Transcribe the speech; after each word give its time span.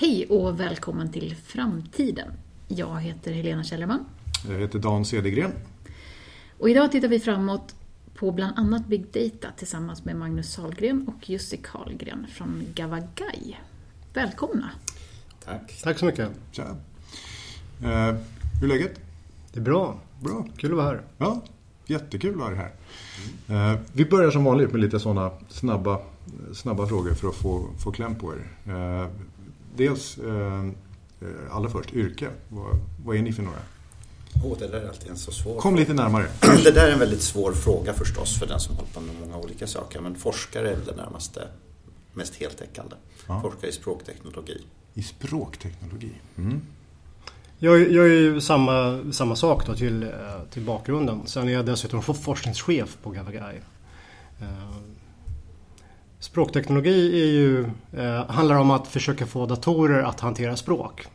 Hej 0.00 0.26
och 0.26 0.60
välkommen 0.60 1.12
till 1.12 1.36
Framtiden. 1.36 2.28
Jag 2.68 3.00
heter 3.00 3.32
Helena 3.32 3.64
Källerman. 3.64 4.04
Jag 4.48 4.58
heter 4.58 4.78
Dan 4.78 5.04
Cedergren. 5.04 5.52
Och 6.58 6.70
idag 6.70 6.92
tittar 6.92 7.08
vi 7.08 7.20
framåt 7.20 7.74
på 8.14 8.32
bland 8.32 8.58
annat 8.58 8.86
Big 8.86 9.06
Data 9.12 9.48
tillsammans 9.56 10.04
med 10.04 10.16
Magnus 10.16 10.52
Sahlgren 10.52 11.08
och 11.08 11.30
Jussi 11.30 11.56
Karlgren 11.56 12.26
från 12.32 12.64
Gavagai. 12.74 13.58
Välkomna! 14.14 14.70
Tack. 15.44 15.80
Tack 15.82 15.98
så 15.98 16.04
mycket. 16.04 16.28
Tja. 16.52 16.62
Eh, 17.82 18.14
hur 18.60 18.64
är 18.64 18.68
läget? 18.68 19.00
Det 19.52 19.60
är 19.60 19.64
bra. 19.64 20.00
Bra. 20.20 20.46
Kul 20.56 20.70
att 20.70 20.76
vara 20.76 20.86
här. 20.86 21.02
Ja, 21.18 21.42
jättekul 21.86 22.34
att 22.34 22.40
ha 22.40 22.50
dig 22.50 22.58
här. 22.58 22.72
Eh, 23.72 23.80
vi 23.92 24.04
börjar 24.04 24.30
som 24.30 24.44
vanligt 24.44 24.72
med 24.72 24.80
lite 24.80 25.00
sådana 25.00 25.30
snabba, 25.48 26.00
snabba 26.54 26.86
frågor 26.86 27.14
för 27.14 27.28
att 27.28 27.34
få, 27.34 27.68
få 27.78 27.92
kläm 27.92 28.14
på 28.14 28.32
er. 28.32 28.72
Eh, 28.72 29.08
dels, 29.78 30.18
eh, 30.18 30.70
allra 31.50 31.70
först, 31.70 31.92
yrke. 31.94 32.28
Vad, 32.48 32.76
vad 33.04 33.16
är 33.16 33.22
ni 33.22 33.32
för 33.32 33.42
några? 33.42 33.58
Oh, 34.44 34.58
det 34.58 34.66
där 34.66 34.80
är 34.80 34.88
alltid 34.88 35.10
en 35.10 35.16
så 35.16 35.32
svår 35.32 35.60
Kom 35.60 35.76
lite 35.76 35.94
närmare. 35.94 36.26
Det 36.64 36.70
där 36.70 36.88
är 36.88 36.92
en 36.92 36.98
väldigt 36.98 37.22
svår 37.22 37.52
fråga 37.52 37.94
förstås 37.94 38.38
för 38.38 38.46
den 38.46 38.60
som 38.60 38.76
håller 38.76 38.88
på 38.88 39.00
med 39.00 39.14
många 39.20 39.36
olika 39.36 39.66
saker. 39.66 40.00
Men 40.00 40.14
forskare 40.14 40.70
är 40.70 40.76
väl 40.76 40.84
det 40.84 40.96
närmaste 40.96 41.48
mest 42.12 42.34
heltäckande. 42.34 42.96
Ja. 43.26 43.40
Forskare 43.40 43.70
i 43.70 43.72
språkteknologi. 43.72 44.62
I 44.94 45.02
språkteknologi. 45.02 46.12
Mm. 46.36 46.60
Jag, 47.58 47.92
jag 47.92 48.04
är 48.04 48.12
ju 48.12 48.40
samma, 48.40 49.04
samma 49.12 49.36
sak 49.36 49.66
då 49.66 49.74
till, 49.74 50.02
eh, 50.02 50.08
till 50.50 50.62
bakgrunden. 50.62 51.26
Sen 51.26 51.48
är 51.48 51.52
jag 51.52 51.66
dessutom 51.66 52.02
forskningschef 52.02 52.98
på 53.02 53.10
Gavagai. 53.10 53.60
Språkteknologi 56.20 57.22
är 57.22 57.26
ju, 57.26 57.64
eh, 57.96 58.24
handlar 58.30 58.56
om 58.56 58.70
att 58.70 58.86
försöka 58.88 59.26
få 59.26 59.46
datorer 59.46 60.02
att 60.02 60.20
hantera 60.20 60.56
språk. 60.56 61.06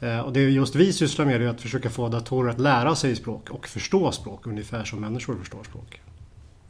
Eh, 0.00 0.20
Och 0.20 0.32
det 0.32 0.40
just 0.40 0.74
vi 0.74 0.92
sysslar 0.92 1.24
med 1.26 1.42
är 1.42 1.48
att 1.48 1.60
försöka 1.60 1.90
få 1.90 2.08
datorer 2.08 2.50
att 2.50 2.60
lära 2.60 2.94
sig 2.94 3.16
språk 3.16 3.50
och 3.50 3.66
förstå 3.68 4.12
språk 4.12 4.46
ungefär 4.46 4.84
som 4.84 5.00
människor 5.00 5.36
förstår 5.38 5.64
språk. 5.64 6.00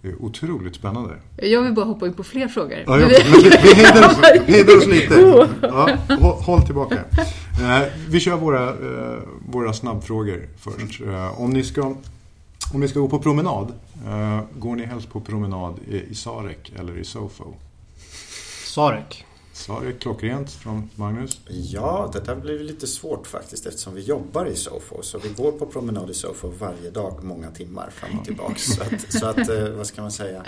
Det 0.02 0.08
är 0.08 0.22
otroligt 0.22 0.74
spännande. 0.74 1.14
Jag 1.36 1.62
vill 1.62 1.72
bara 1.72 1.84
hoppa 1.84 2.06
in 2.06 2.14
på 2.14 2.24
fler 2.24 2.48
frågor. 2.48 2.78
Ja, 2.86 2.96
men 2.96 3.08
vi, 3.08 3.74
hejdar 3.74 4.06
oss, 4.06 4.20
hejdar 4.46 4.76
oss 4.76 4.86
lite. 4.86 5.14
Ja, 5.62 5.88
hå- 6.08 6.42
håll 6.42 6.62
tillbaka. 6.62 7.04
Eh, 7.62 7.82
vi 8.08 8.20
kör 8.20 8.36
våra, 8.36 8.68
eh, 8.68 9.18
våra 9.48 9.72
snabbfrågor 9.72 10.48
först. 10.58 11.00
Eh, 11.00 11.40
om, 11.40 11.50
ni 11.50 11.62
ska, 11.64 11.82
om 12.74 12.80
ni 12.80 12.88
ska 12.88 13.00
gå 13.00 13.08
på 13.08 13.18
promenad, 13.18 13.72
går 14.58 14.76
ni 14.76 14.84
helst 14.84 15.10
på 15.12 15.20
promenad 15.20 15.74
i, 15.90 15.96
i 16.10 16.14
Sarek 16.14 16.72
eller 16.78 16.98
i 16.98 17.04
Sofo? 17.04 17.44
Sarek. 18.76 19.26
Sarek, 19.52 20.00
klockrent 20.00 20.50
från 20.50 20.90
Magnus. 20.94 21.40
Ja, 21.48 22.10
det 22.12 22.20
där 22.20 22.36
blir 22.36 22.58
lite 22.58 22.86
svårt 22.86 23.26
faktiskt 23.26 23.66
eftersom 23.66 23.94
vi 23.94 24.02
jobbar 24.02 24.46
i 24.46 24.56
Sofo. 24.56 25.02
Så 25.02 25.18
vi 25.18 25.28
går 25.28 25.52
på 25.52 25.66
promenad 25.66 26.10
i 26.10 26.14
Sofo 26.14 26.48
varje 26.48 26.90
dag 26.90 27.24
många 27.24 27.50
timmar 27.50 27.90
fram 27.90 28.18
och 28.18 28.24
tillbaks. 28.24 28.62
Så 28.64 28.82
att, 28.82 29.12
så 29.12 29.26
att 29.26 29.48
eh, 29.48 29.68
vad 29.68 29.86
ska 29.86 30.02
man 30.02 30.12
säga? 30.12 30.44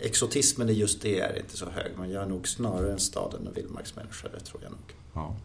Exotismen 0.00 0.70
i 0.70 0.72
just 0.72 1.02
det 1.02 1.20
är 1.20 1.38
inte 1.38 1.56
så 1.56 1.66
hög. 1.70 1.92
Men 1.98 2.10
jag 2.10 2.22
är 2.22 2.26
nog 2.26 2.48
snarare 2.48 2.92
en 2.92 3.00
staden 3.00 3.48
och 3.48 3.56
vildmarksmänniska, 3.56 4.28
det 4.28 4.40
tror 4.40 4.62
jag 4.62 4.70
nog. 4.70 4.94
Ja. 5.14 5.36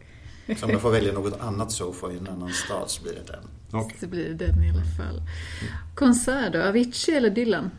Så 0.56 0.66
om 0.66 0.72
jag 0.72 0.80
får 0.80 0.90
välja 0.90 1.12
något 1.12 1.40
annat 1.40 1.72
Sofo 1.72 2.10
i 2.10 2.16
en 2.16 2.28
annan 2.28 2.52
stad 2.52 2.90
så 2.90 3.02
blir 3.02 3.12
det 3.12 3.32
den. 3.32 3.44
Okej. 3.80 3.96
Så 4.00 4.06
blir 4.06 4.28
det 4.28 4.46
den 4.46 4.64
i 4.64 4.70
alla 4.70 4.84
fall. 4.96 5.22
Konsert 5.94 6.52
då? 6.52 6.62
Avicii 6.62 7.14
eller 7.14 7.30
Dylan? 7.30 7.70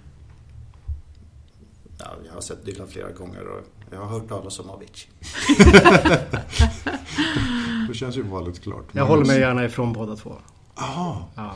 Ja, 1.99 2.15
jag 2.25 2.33
har 2.33 2.41
sett 2.41 2.65
Dylan 2.65 2.87
flera 2.87 3.11
gånger 3.11 3.47
och 3.47 3.78
jag 3.91 3.99
har 3.99 4.05
hört 4.07 4.27
talas 4.29 4.59
om 4.59 4.69
Avicii. 4.69 5.09
Då 7.87 7.93
känns 7.93 8.17
ju 8.17 8.21
valet 8.21 8.61
klart. 8.63 8.85
Jag 8.91 9.05
håller 9.05 9.25
mig 9.25 9.39
gärna 9.39 9.65
ifrån 9.65 9.93
båda 9.93 10.15
två. 10.15 10.33
Jaha, 10.75 11.15
Ja. 11.35 11.51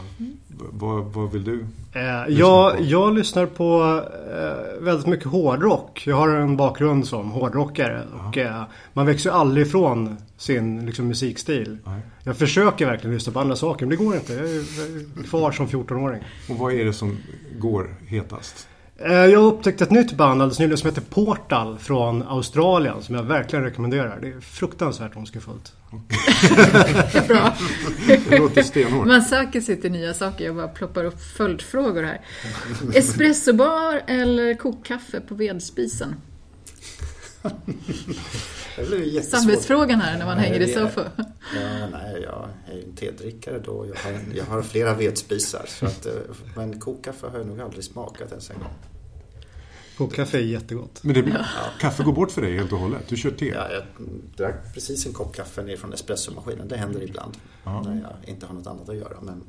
vad, 0.72 1.03
vad 1.06 1.31
vill 1.31 1.44
du? 1.44 1.66
Eh, 1.94 2.02
jag, 2.34 2.78
på. 2.78 2.84
jag 2.84 3.13
lyssnar 3.13 3.46
på 3.46 4.02
eh, 4.31 4.84
väldigt 4.84 5.08
mycket 5.08 5.25
hårdrock. 5.25 6.03
Jag 6.08 6.16
har 6.16 6.30
en 6.30 6.58
bakgrund 6.58 7.08
som 7.08 7.31
hårdrockare. 7.31 8.02
Och, 8.28 8.38
eh, 8.38 8.63
man 8.94 9.06
växer 9.06 9.29
ju 9.29 9.35
aldrig 9.35 9.68
ifrån 9.68 10.18
sin 10.38 10.85
liksom, 10.85 11.08
musikstil. 11.08 11.78
Nej. 11.85 12.00
Jag 12.24 12.38
försöker 12.38 12.85
verkligen 12.85 13.13
lyssna 13.13 13.34
på 13.34 13.40
andra 13.40 13.56
saker, 13.56 13.85
men 13.85 13.97
det 13.97 14.03
går 14.06 14.16
inte. 14.16 14.34
Jag 14.34 14.46
är, 14.46 14.53
jag 14.56 15.24
är 15.24 15.28
kvar 15.29 15.52
som 15.52 15.68
14-åring. 15.68 16.24
Och 16.50 16.56
vad 16.56 16.74
är 16.74 16.85
det 16.85 16.94
som 16.94 17.18
går 17.59 17.96
hetast? 18.08 18.68
Eh, 18.98 19.14
jag 19.14 19.40
har 19.40 19.48
upptäckt 19.48 19.81
ett 19.81 19.92
nytt 19.92 20.14
band 20.14 20.42
alldeles 20.42 20.59
nyligen 20.59 20.78
som 20.78 20.90
heter 20.90 21.02
Portal 21.02 21.78
från 21.78 22.24
Australien. 22.24 23.02
Som 23.02 23.16
jag 23.16 23.24
verkligen 23.24 23.66
rekommenderar. 23.66 24.20
Det 24.22 24.28
är 24.28 24.40
fruktansvärt 24.40 25.16
ondskefullt. 25.16 25.74
Bra. 27.28 27.53
Det 28.30 28.40
låter 28.40 28.64
stenhårt. 28.64 29.08
Man 29.08 29.22
söker 29.22 29.62
sig 29.62 29.82
till 29.82 29.92
nya 29.92 30.14
saker. 30.14 30.46
Jag 30.46 30.56
bara 30.56 30.68
ploppar 30.68 31.03
upp 31.03 31.22
följdfrågor 31.22 32.03
här. 32.03 32.22
Espressobar 32.94 34.02
eller 34.08 34.53
kokkaffe 34.53 35.20
på 35.20 35.36
vedspisen? 35.36 36.16
Det 36.16 36.16
blir 36.16 37.02
ju 37.02 37.12
jättesvårt. 37.12 37.33
Samvetsfrågan 39.24 40.02
här 40.02 40.18
när 40.18 40.26
man 40.26 40.38
Nej, 40.38 40.46
hänger 40.46 40.59
i 40.59 40.74
Sofo. 40.74 41.02
Ja, 41.18 41.88
nej, 41.92 42.22
jag 42.24 42.50
är 42.72 42.76
ju 42.76 42.84
en 42.84 42.96
tedrickare 42.96 43.59
då. 43.59 43.86
Jag 43.88 44.12
har, 44.12 44.20
jag 44.36 44.46
har 44.46 44.62
flera 44.62 44.94
vedspisar. 44.94 45.66
Så 45.68 45.86
att, 45.86 46.06
eh, 46.06 46.14
men 46.56 46.80
kokkaffe 46.80 47.28
har 47.28 47.38
jag 47.38 47.48
nog 47.48 47.62
aldrig 47.62 47.84
smakat 47.84 48.30
ens 48.30 48.50
en 48.50 48.59
gång. 48.59 48.74
Kokkaffe 49.98 50.38
är 50.38 50.42
jättegott. 50.42 51.03
Men 51.03 51.14
det, 51.14 51.46
kaffe 51.80 52.03
går 52.03 52.14
bort 52.14 52.32
för 52.32 52.42
dig 52.42 52.58
helt 52.58 52.72
och 52.72 52.80
hållet? 52.80 53.08
Du 53.08 53.18
kör 53.18 53.32
te? 53.32 53.48
Ja, 53.48 53.68
jag 53.72 53.84
drack 54.38 54.74
precis 54.74 55.06
en 55.06 55.14
kopp 55.14 55.36
kaffe 55.36 55.64
ner 55.64 55.78
från 55.78 55.94
espressomaskinen. 55.94 56.68
Det 56.68 56.78
händer 56.78 57.03
ibland. 57.03 57.38
Ja. 57.64 57.82
När 57.82 58.02
jag 58.02 58.30
inte 58.30 58.46
har 58.46 58.53
något 58.53 58.68
annat 58.68 58.90
att 58.90 58.96
göra. 58.96 59.22
Men 59.22 59.44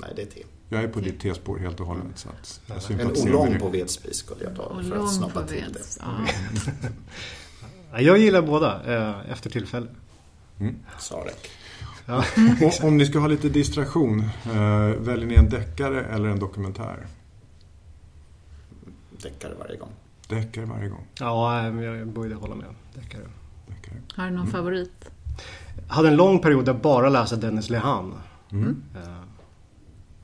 nej, 0.00 0.12
det 0.16 0.22
är 0.22 0.26
te. 0.26 0.42
Jag 0.68 0.82
är 0.82 0.88
på 0.88 1.00
ditt 1.00 1.20
tespår 1.20 1.58
helt 1.58 1.80
och 1.80 1.86
hållet. 1.86 2.04
Så 2.14 2.28
att 2.28 2.90
jag 2.90 3.00
En 3.00 3.10
oolong 3.10 3.58
på 3.58 3.68
vedspis 3.68 4.16
skulle 4.16 4.44
jag 4.44 4.56
ta 4.56 4.82
för 4.82 5.04
att 5.04 5.14
snabba 5.14 5.42
till 5.42 5.72
det. 5.72 5.80
Ja. 6.00 6.06
Ja, 7.92 8.00
Jag 8.00 8.18
gillar 8.18 8.42
båda 8.42 8.96
eh, 8.96 9.32
efter 9.32 9.50
tillfälle. 9.50 9.86
Sarek. 10.98 11.50
Ja. 12.06 12.24
Och 12.66 12.84
om 12.84 12.96
ni 12.96 13.06
ska 13.06 13.18
ha 13.18 13.28
lite 13.28 13.48
distraktion, 13.48 14.20
eh, 14.44 14.86
väljer 14.98 15.26
ni 15.26 15.34
en 15.34 15.48
deckare 15.48 16.04
eller 16.04 16.28
en 16.28 16.38
dokumentär? 16.38 17.06
Deckare 19.22 19.54
varje 19.58 19.76
gång. 19.76 19.90
Deckare 20.28 20.64
varje 20.64 20.88
gång. 20.88 21.06
Ja, 21.20 21.68
jag 21.68 22.06
borde 22.06 22.34
hålla 22.34 22.54
med. 22.54 22.66
Deckare. 22.94 23.22
Deckare. 23.66 24.02
Har 24.16 24.24
du 24.24 24.36
någon 24.36 24.46
favorit? 24.46 25.10
Jag 25.88 25.94
hade 25.94 26.08
en 26.08 26.16
lång 26.16 26.38
period 26.38 26.64
där 26.64 26.72
jag 26.72 26.82
bara 26.82 27.08
läste 27.08 27.36
Dennis 27.36 27.70
Lehan. 27.70 28.14
Mm. 28.52 28.82
Eh, 28.94 29.02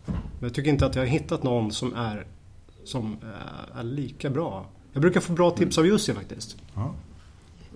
Men 0.06 0.16
jag 0.40 0.54
tycker 0.54 0.70
inte 0.70 0.86
att 0.86 0.94
jag 0.94 1.02
har 1.02 1.06
hittat 1.06 1.42
någon 1.42 1.72
som 1.72 1.94
är, 1.94 2.26
som 2.84 3.18
eh, 3.22 3.78
är 3.78 3.82
lika 3.82 4.30
bra. 4.30 4.66
Jag 4.92 5.02
brukar 5.02 5.20
få 5.20 5.32
bra 5.32 5.50
tips 5.50 5.78
av 5.78 5.86
Jussi 5.86 6.14
faktiskt. 6.14 6.56
Ja. 6.74 6.94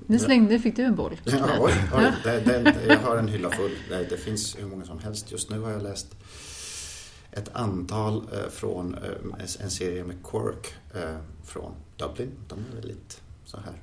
Nu 0.06 0.18
slängde, 0.18 0.58
fick 0.58 0.76
du 0.76 0.82
en 0.82 0.96
boll. 0.96 1.20
Ja, 1.24 1.46
oj, 1.60 1.72
oj, 1.94 2.12
det, 2.24 2.40
det, 2.40 2.74
jag 2.88 2.98
har 2.98 3.16
en 3.16 3.28
hylla 3.28 3.50
full. 3.50 3.70
Det, 3.88 4.06
det 4.10 4.16
finns 4.16 4.58
hur 4.58 4.66
många 4.66 4.84
som 4.84 4.98
helst. 4.98 5.32
Just 5.32 5.50
nu 5.50 5.60
har 5.60 5.70
jag 5.70 5.82
läst 5.82 6.16
ett 7.30 7.50
antal 7.52 8.28
eh, 8.32 8.48
från 8.50 8.94
eh, 8.94 9.44
en 9.60 9.70
serie 9.70 10.04
med 10.04 10.16
Quirk 10.24 10.74
eh, 10.94 11.16
från 11.44 11.72
Dublin. 11.96 12.32
De 12.48 12.58
är 12.58 12.74
väldigt 12.74 13.22
så 13.44 13.56
här 13.56 13.82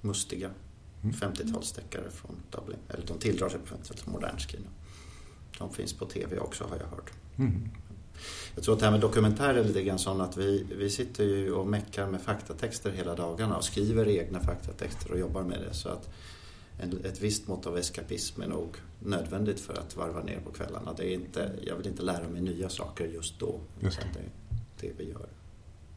mustiga. 0.00 0.50
50-talsdeckare 1.02 2.10
från 2.10 2.36
Dublin. 2.50 2.78
Eller 2.88 3.06
de 3.06 3.18
tilldrar 3.18 3.48
sig 3.48 3.60
på 3.60 3.74
50-talet, 3.74 4.06
modernt 4.06 4.40
skrivna. 4.40 4.68
De 5.58 5.72
finns 5.72 5.92
på 5.92 6.06
TV 6.06 6.38
också 6.38 6.64
har 6.64 6.76
jag 6.76 6.86
hört. 6.86 7.10
Mm. 7.38 7.68
Jag 8.54 8.64
tror 8.64 8.74
att 8.74 8.80
det 8.80 8.86
här 8.86 8.92
med 8.92 9.00
dokumentärer 9.00 9.54
är 9.54 9.64
lite 9.64 9.82
grann 9.82 9.98
sån 9.98 10.20
att 10.20 10.36
vi, 10.36 10.66
vi 10.78 10.90
sitter 10.90 11.24
ju 11.24 11.52
och 11.52 11.66
meckar 11.66 12.06
med 12.06 12.20
faktatexter 12.20 12.90
hela 12.90 13.14
dagarna 13.14 13.56
och 13.56 13.64
skriver 13.64 14.08
egna 14.08 14.40
faktatexter 14.40 15.12
och 15.12 15.18
jobbar 15.18 15.42
med 15.42 15.60
det. 15.60 15.74
Så 15.74 15.88
att 15.88 16.08
en, 16.80 17.04
ett 17.04 17.20
visst 17.20 17.48
mått 17.48 17.66
av 17.66 17.78
eskapism 17.78 18.42
är 18.42 18.46
nog 18.46 18.76
nödvändigt 18.98 19.60
för 19.60 19.74
att 19.74 19.96
varva 19.96 20.22
ner 20.22 20.40
på 20.40 20.50
kvällarna. 20.50 20.92
Det 20.96 21.04
är 21.04 21.14
inte, 21.14 21.52
jag 21.62 21.76
vill 21.76 21.86
inte 21.86 22.02
lära 22.02 22.28
mig 22.28 22.42
nya 22.42 22.68
saker 22.68 23.06
just 23.06 23.38
då. 23.38 23.60
Just 23.80 23.98
utan 23.98 24.12
det 24.12 24.18
är 24.18 24.30
det 24.80 25.04
vi 25.04 25.10
gör. 25.10 25.28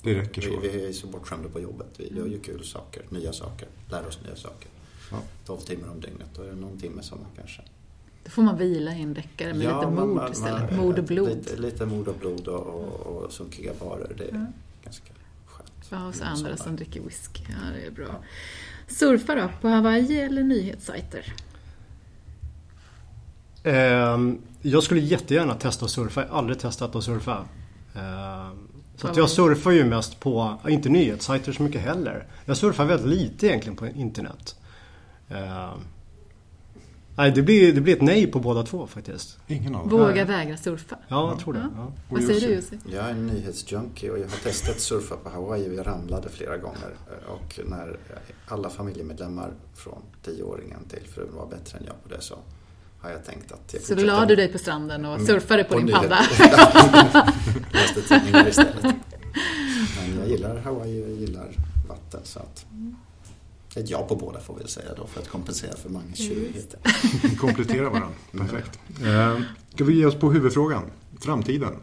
Det 0.03 0.13
räcker 0.13 0.41
så. 0.41 0.59
Vi, 0.59 0.69
vi 0.69 0.87
är 0.87 0.93
så 0.93 1.07
bortskämda 1.07 1.49
på 1.49 1.59
jobbet. 1.59 1.87
Vi 1.97 2.17
gör 2.17 2.25
ju 2.25 2.39
kul 2.39 2.63
saker, 2.63 3.03
nya 3.09 3.33
saker, 3.33 3.67
lär 3.89 4.07
oss 4.07 4.19
nya 4.25 4.35
saker. 4.35 4.69
Ja. 5.11 5.21
12 5.45 5.57
timmar 5.59 5.89
om 5.89 6.01
dygnet, 6.01 6.27
då 6.35 6.41
är 6.41 6.47
det 6.47 6.55
någon 6.55 6.79
timme 6.79 7.03
som 7.03 7.19
man 7.19 7.29
kanske... 7.35 7.61
Då 8.23 8.29
får 8.29 8.41
man 8.41 8.57
vila 8.57 8.91
i 8.95 9.01
en 9.01 9.13
deckare 9.13 9.47
med 9.53 9.57
lite 9.59 9.71
man- 9.73 9.93
mod 9.95 10.07
man- 10.15 10.31
istället. 10.31 10.71
man- 10.71 10.79
mod 10.85 10.99
och 10.99 11.05
blod. 11.05 11.29
Lite, 11.29 11.55
lite 11.55 11.85
mod 11.85 12.07
och 12.07 12.15
blod 12.19 12.47
och, 12.47 12.67
och, 12.67 13.23
och 13.23 13.31
sunkiga 13.31 13.71
barer. 13.79 14.11
Det 14.17 14.23
är 14.23 14.33
Ja. 14.33 14.45
ganska 14.83 15.11
skönt. 15.45 15.71
Ja, 15.89 16.07
och 16.07 16.15
så 16.15 16.21
Mm, 16.23 16.33
andra 16.33 16.57
sommar. 16.57 16.63
som 16.67 16.75
dricker 16.75 17.01
whisky. 17.01 17.43
Ja, 17.49 17.55
det 17.79 17.85
är 17.87 17.91
bra. 17.91 18.07
Surfa 18.87 19.35
då? 19.35 19.49
På 19.61 19.67
Hawaii 19.67 20.19
eller 20.21 20.43
nyhetssajter? 20.43 21.33
Ehm, 23.63 24.41
jag 24.61 24.83
skulle 24.83 25.01
jättegärna 25.01 25.53
testa 25.55 25.85
att 25.85 25.91
surfa. 25.91 26.21
Jag 26.21 26.29
har 26.29 26.37
aldrig 26.37 26.59
testat 26.59 26.95
att 26.95 27.03
surfa. 27.03 27.45
Ehm, 27.95 28.67
så 28.95 29.07
att 29.07 29.15
Ja, 29.17 29.21
jag 29.21 29.29
surfar 29.29 29.71
ju 29.71 29.85
mest 29.85 30.19
på, 30.19 30.57
inte 30.69 30.89
nyhetssajter 30.89 31.51
så 31.51 31.63
mycket 31.63 31.81
heller. 31.81 32.27
Jag 32.45 32.57
surfar 32.57 32.85
väldigt 32.85 33.07
lite 33.19 33.47
egentligen 33.47 33.75
på 33.75 33.87
internet. 33.87 34.55
Nej, 37.15 37.31
det 37.31 37.41
blir, 37.41 37.73
det 37.73 37.81
blir 37.81 37.95
ett 37.95 38.01
nej 38.01 38.27
på 38.27 38.39
båda 38.39 38.63
två 38.63 38.87
faktiskt. 38.87 39.37
Ingen 39.47 39.75
av 39.75 39.89
dem? 39.89 39.99
Våga 39.99 40.25
vägra 40.25 40.57
surfa. 40.57 40.97
Ja, 41.07 41.29
jag 41.31 41.39
tror 41.39 41.53
det. 41.53 41.67
Ja. 41.75 41.91
Vad 42.09 42.23
säger 42.23 42.41
du 42.41 42.47
Jussi? 42.53 42.77
Jag 42.91 43.05
är 43.05 43.09
en 43.09 43.27
nyhetsjunkie 43.27 44.09
och 44.11 44.17
jag 44.19 44.23
har 44.23 44.37
testat 44.43 44.79
surfa 44.79 45.15
på 45.15 45.29
Hawaii 45.29 45.69
och 45.69 45.73
jag 45.73 45.87
ramlade 45.87 46.29
flera 46.29 46.57
gånger. 46.57 46.89
Och 47.27 47.59
när 47.65 47.97
alla 48.47 48.69
familjemedlemmar 48.69 49.51
från 49.75 50.01
tioåringen 50.23 50.79
till 50.89 51.07
frun 51.15 51.29
var 51.35 51.47
bättre 51.47 51.77
än 51.77 51.83
jag 51.87 52.03
på 52.03 52.09
det 52.15 52.21
så 52.21 52.35
har 53.01 53.09
jag 53.09 53.25
tänkt 53.25 53.51
att 53.51 53.73
jag 53.73 53.81
Så 53.81 53.95
då 53.95 54.03
la 54.03 54.25
du 54.25 54.35
dig 54.35 54.47
på 54.51 54.57
stranden 54.57 55.05
och 55.05 55.21
surfade 55.21 55.63
på, 55.63 55.73
på 55.73 55.77
din 55.79 55.87
nyhet- 55.87 56.01
padda? 56.01 56.19
Läste 57.73 58.01
tidningar 58.01 58.47
istället. 58.47 58.83
Men 58.83 60.19
jag 60.19 60.29
gillar 60.29 60.57
Hawaii 60.57 61.03
och 61.05 61.09
jag 61.09 61.17
gillar 61.17 61.55
vatten 61.89 62.19
så 62.23 62.39
att 62.39 62.65
ett 63.79 63.89
ja 63.89 64.05
på 64.07 64.15
båda 64.15 64.39
får 64.39 64.55
vi 64.63 64.67
säga 64.67 64.93
då 64.97 65.07
för 65.07 65.21
att 65.21 65.27
kompensera 65.29 65.75
för 65.75 65.89
Manges 65.89 66.17
tjurigheter. 66.17 66.79
Komplettera 67.37 67.89
varandra. 67.89 68.09
Perfekt. 68.31 68.79
Eh, 69.03 69.39
Ska 69.69 69.83
vi 69.83 69.93
ge 69.97 70.05
oss 70.05 70.15
på 70.15 70.31
huvudfrågan? 70.31 70.83
Framtiden. 71.19 71.73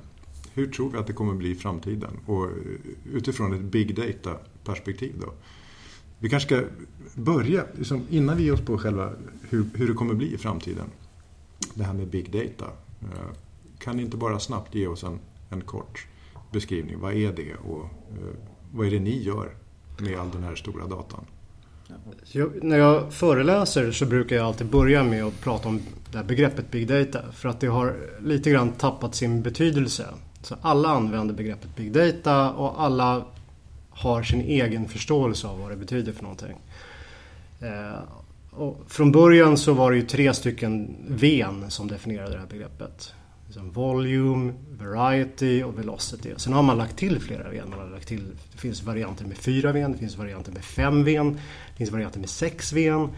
Hur 0.55 0.67
tror 0.73 0.91
vi 0.91 0.99
att 0.99 1.07
det 1.07 1.13
kommer 1.13 1.35
bli 1.35 1.51
i 1.51 1.55
framtiden? 1.55 2.11
Och 2.27 2.45
eh, 2.45 2.51
utifrån 3.13 3.53
ett 3.53 3.61
big 3.61 3.97
data-perspektiv 3.97 5.15
då. 5.21 5.33
Vi 6.19 6.29
kanske 6.29 6.47
ska 6.47 6.65
börja, 7.15 7.65
liksom, 7.79 8.07
innan 8.11 8.37
vi 8.37 8.43
ger 8.45 8.53
oss 8.53 8.61
på 8.61 8.79
själva 8.79 9.13
hur, 9.51 9.67
hur 9.75 9.89
det 9.89 9.95
kommer 9.95 10.15
bli 10.15 10.35
i 10.35 10.39
framtiden. 10.39 10.87
Det 11.75 11.85
här 11.85 11.93
med 11.95 12.09
big 12.09 12.33
data. 12.33 12.73
Eh, 13.03 13.09
Kan 13.79 13.97
ni 13.97 14.03
inte 14.03 14.17
bara 14.17 14.39
snabbt 14.41 14.75
ge 14.75 14.87
oss 14.87 15.05
en, 15.05 15.19
en 15.51 15.61
kort 15.61 16.07
beskrivning? 16.53 17.01
Vad 17.01 17.13
är 17.15 17.33
det 17.33 17.55
och 17.55 17.85
eh, 17.85 18.37
vad 18.75 18.87
är 18.87 18.91
det 18.91 19.01
ni 19.01 19.23
gör 19.23 19.57
med 19.99 20.19
all 20.19 20.31
den 20.31 20.43
här 20.43 20.55
stora 20.55 20.87
datan? 20.87 21.25
Jag, 22.33 22.65
när 22.65 22.79
jag 22.79 23.13
föreläser 23.13 23.93
så 23.93 24.07
brukar 24.07 24.37
jag 24.37 24.47
alltid 24.47 24.67
börja 24.67 25.05
med 25.05 25.25
att 25.25 25.41
prata 25.41 25.69
om 25.69 25.81
det 26.11 26.19
här 26.19 26.25
begreppet 26.25 26.71
Big 26.71 26.89
Data. 26.89 27.33
För 27.33 27.49
att 27.49 27.61
det 27.61 27.67
har 27.67 27.97
lite 28.21 28.51
grann 28.51 28.73
tappat 28.73 29.15
sin 29.15 29.43
betydelse. 29.43 30.07
Så 30.43 30.57
alla 30.61 30.89
använder 30.89 31.35
begreppet 31.35 31.77
Big 31.77 31.93
Data 31.93 32.51
och 32.51 32.83
alla 32.83 33.25
har 33.91 34.23
sin 34.23 34.41
egen 34.41 34.89
förståelse 34.89 35.47
av 35.47 35.61
vad 35.61 35.71
det 35.71 35.77
betyder 35.77 36.13
för 36.13 36.23
någonting. 36.23 36.57
Eh, 37.61 37.99
och 38.51 38.85
från 38.87 39.13
början 39.13 39.57
så 39.57 39.73
var 39.73 39.91
det 39.91 39.97
ju 39.97 40.07
tre 40.07 40.35
stycken 40.35 40.97
VN 41.09 41.71
som 41.71 41.89
definierade 41.89 42.33
det 42.33 42.39
här 42.39 42.47
begreppet. 42.47 43.15
Liksom 43.49 43.71
volume, 43.71 44.53
variety 44.71 45.63
och 45.63 45.79
velocity. 45.79 46.33
Sen 46.37 46.53
har 46.53 46.63
man 46.63 46.79
lagt 46.79 46.97
till 46.97 47.21
flera 47.21 47.51
VN. 47.51 47.71
Man 47.71 47.79
har 47.79 47.87
lagt 47.87 48.09
till, 48.09 48.25
det 48.53 48.59
finns 48.59 48.83
varianter 48.83 49.25
med 49.25 49.37
fyra 49.37 49.73
VN, 49.73 49.93
det 49.93 49.99
finns 49.99 50.17
varianter 50.17 50.53
med 50.53 50.65
fem 50.65 51.05
VN, 51.05 51.33
det 51.73 51.77
finns 51.77 51.91
varianter 51.91 52.21
med 52.21 52.29
sex 52.29 52.73
VN. 52.73 53.09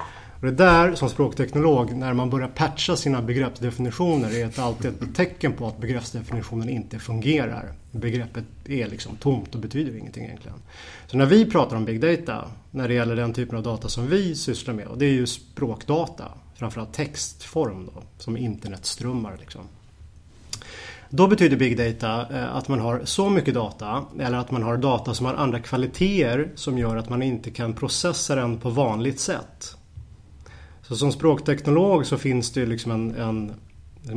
Och 0.41 0.47
det 0.47 0.51
där 0.51 0.95
som 0.95 1.09
språkteknolog, 1.09 1.93
när 1.93 2.15
man 2.15 2.31
börjar 2.31 2.49
patcha 2.49 2.97
sina 2.97 3.23
begreppsdefinitioner 3.23 4.39
är 4.39 4.47
det 4.47 4.59
alltid 4.59 4.91
ett 5.03 5.15
tecken 5.15 5.53
på 5.53 5.67
att 5.67 5.79
begreppsdefinitionen 5.79 6.69
inte 6.69 6.99
fungerar. 6.99 7.73
Begreppet 7.93 8.45
är 8.65 8.89
liksom 8.89 9.17
tomt 9.17 9.55
och 9.55 9.61
betyder 9.61 9.99
ingenting 9.99 10.25
egentligen. 10.25 10.59
Så 11.07 11.17
när 11.17 11.27
vi 11.27 11.51
pratar 11.51 11.77
om 11.77 11.85
big 11.85 12.01
data, 12.01 12.45
när 12.71 12.89
det 12.89 12.95
gäller 12.95 13.17
den 13.17 13.33
typen 13.33 13.57
av 13.57 13.63
data 13.63 13.89
som 13.89 14.07
vi 14.07 14.35
sysslar 14.35 14.75
med, 14.75 14.87
och 14.87 14.99
det 14.99 15.07
är 15.07 15.13
ju 15.13 15.27
språkdata, 15.27 16.25
framförallt 16.55 16.93
textform 16.93 17.91
då, 17.95 18.03
som 18.19 18.37
internetströmmar 18.37 19.37
liksom. 19.41 19.63
Då 21.13 21.27
betyder 21.27 21.57
big 21.57 21.77
data 21.77 22.27
eh, 22.37 22.57
att 22.57 22.69
man 22.69 22.81
har 22.81 23.01
så 23.05 23.31
mycket 23.31 23.55
data 23.55 24.05
eller 24.21 24.39
att 24.39 24.51
man 24.51 24.63
har 24.63 24.77
data 24.77 25.15
som 25.15 25.27
har 25.27 25.35
andra 25.35 25.61
kvaliteter 25.61 26.51
som 26.55 26.79
gör 26.79 26.97
att 26.97 27.09
man 27.09 27.23
inte 27.23 27.51
kan 27.51 27.73
processa 27.73 28.35
den 28.35 28.59
på 28.59 28.71
vanligt 28.71 29.21
sätt. 29.21 29.77
Så 30.83 30.97
som 30.97 31.13
språkteknolog 31.13 32.07
så 32.07 32.19
finns 32.19 32.53
det 32.53 32.67
liksom 32.67 32.93
en, 32.93 33.15
en, 33.15 33.53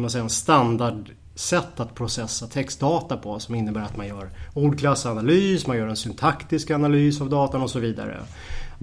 man 0.01 0.09
säger, 0.09 0.23
en 0.23 0.29
standardsätt 0.29 1.79
att 1.79 1.95
processa 1.95 2.47
textdata 2.47 3.17
på 3.17 3.39
som 3.39 3.55
innebär 3.55 3.81
att 3.81 3.97
man 3.97 4.07
gör 4.07 4.29
ordklassanalys, 4.53 5.67
man 5.67 5.77
gör 5.77 5.87
en 5.87 5.95
syntaktisk 5.95 6.71
analys 6.71 7.21
av 7.21 7.29
datan 7.29 7.61
och 7.61 7.69
så 7.69 7.79
vidare. 7.79 8.19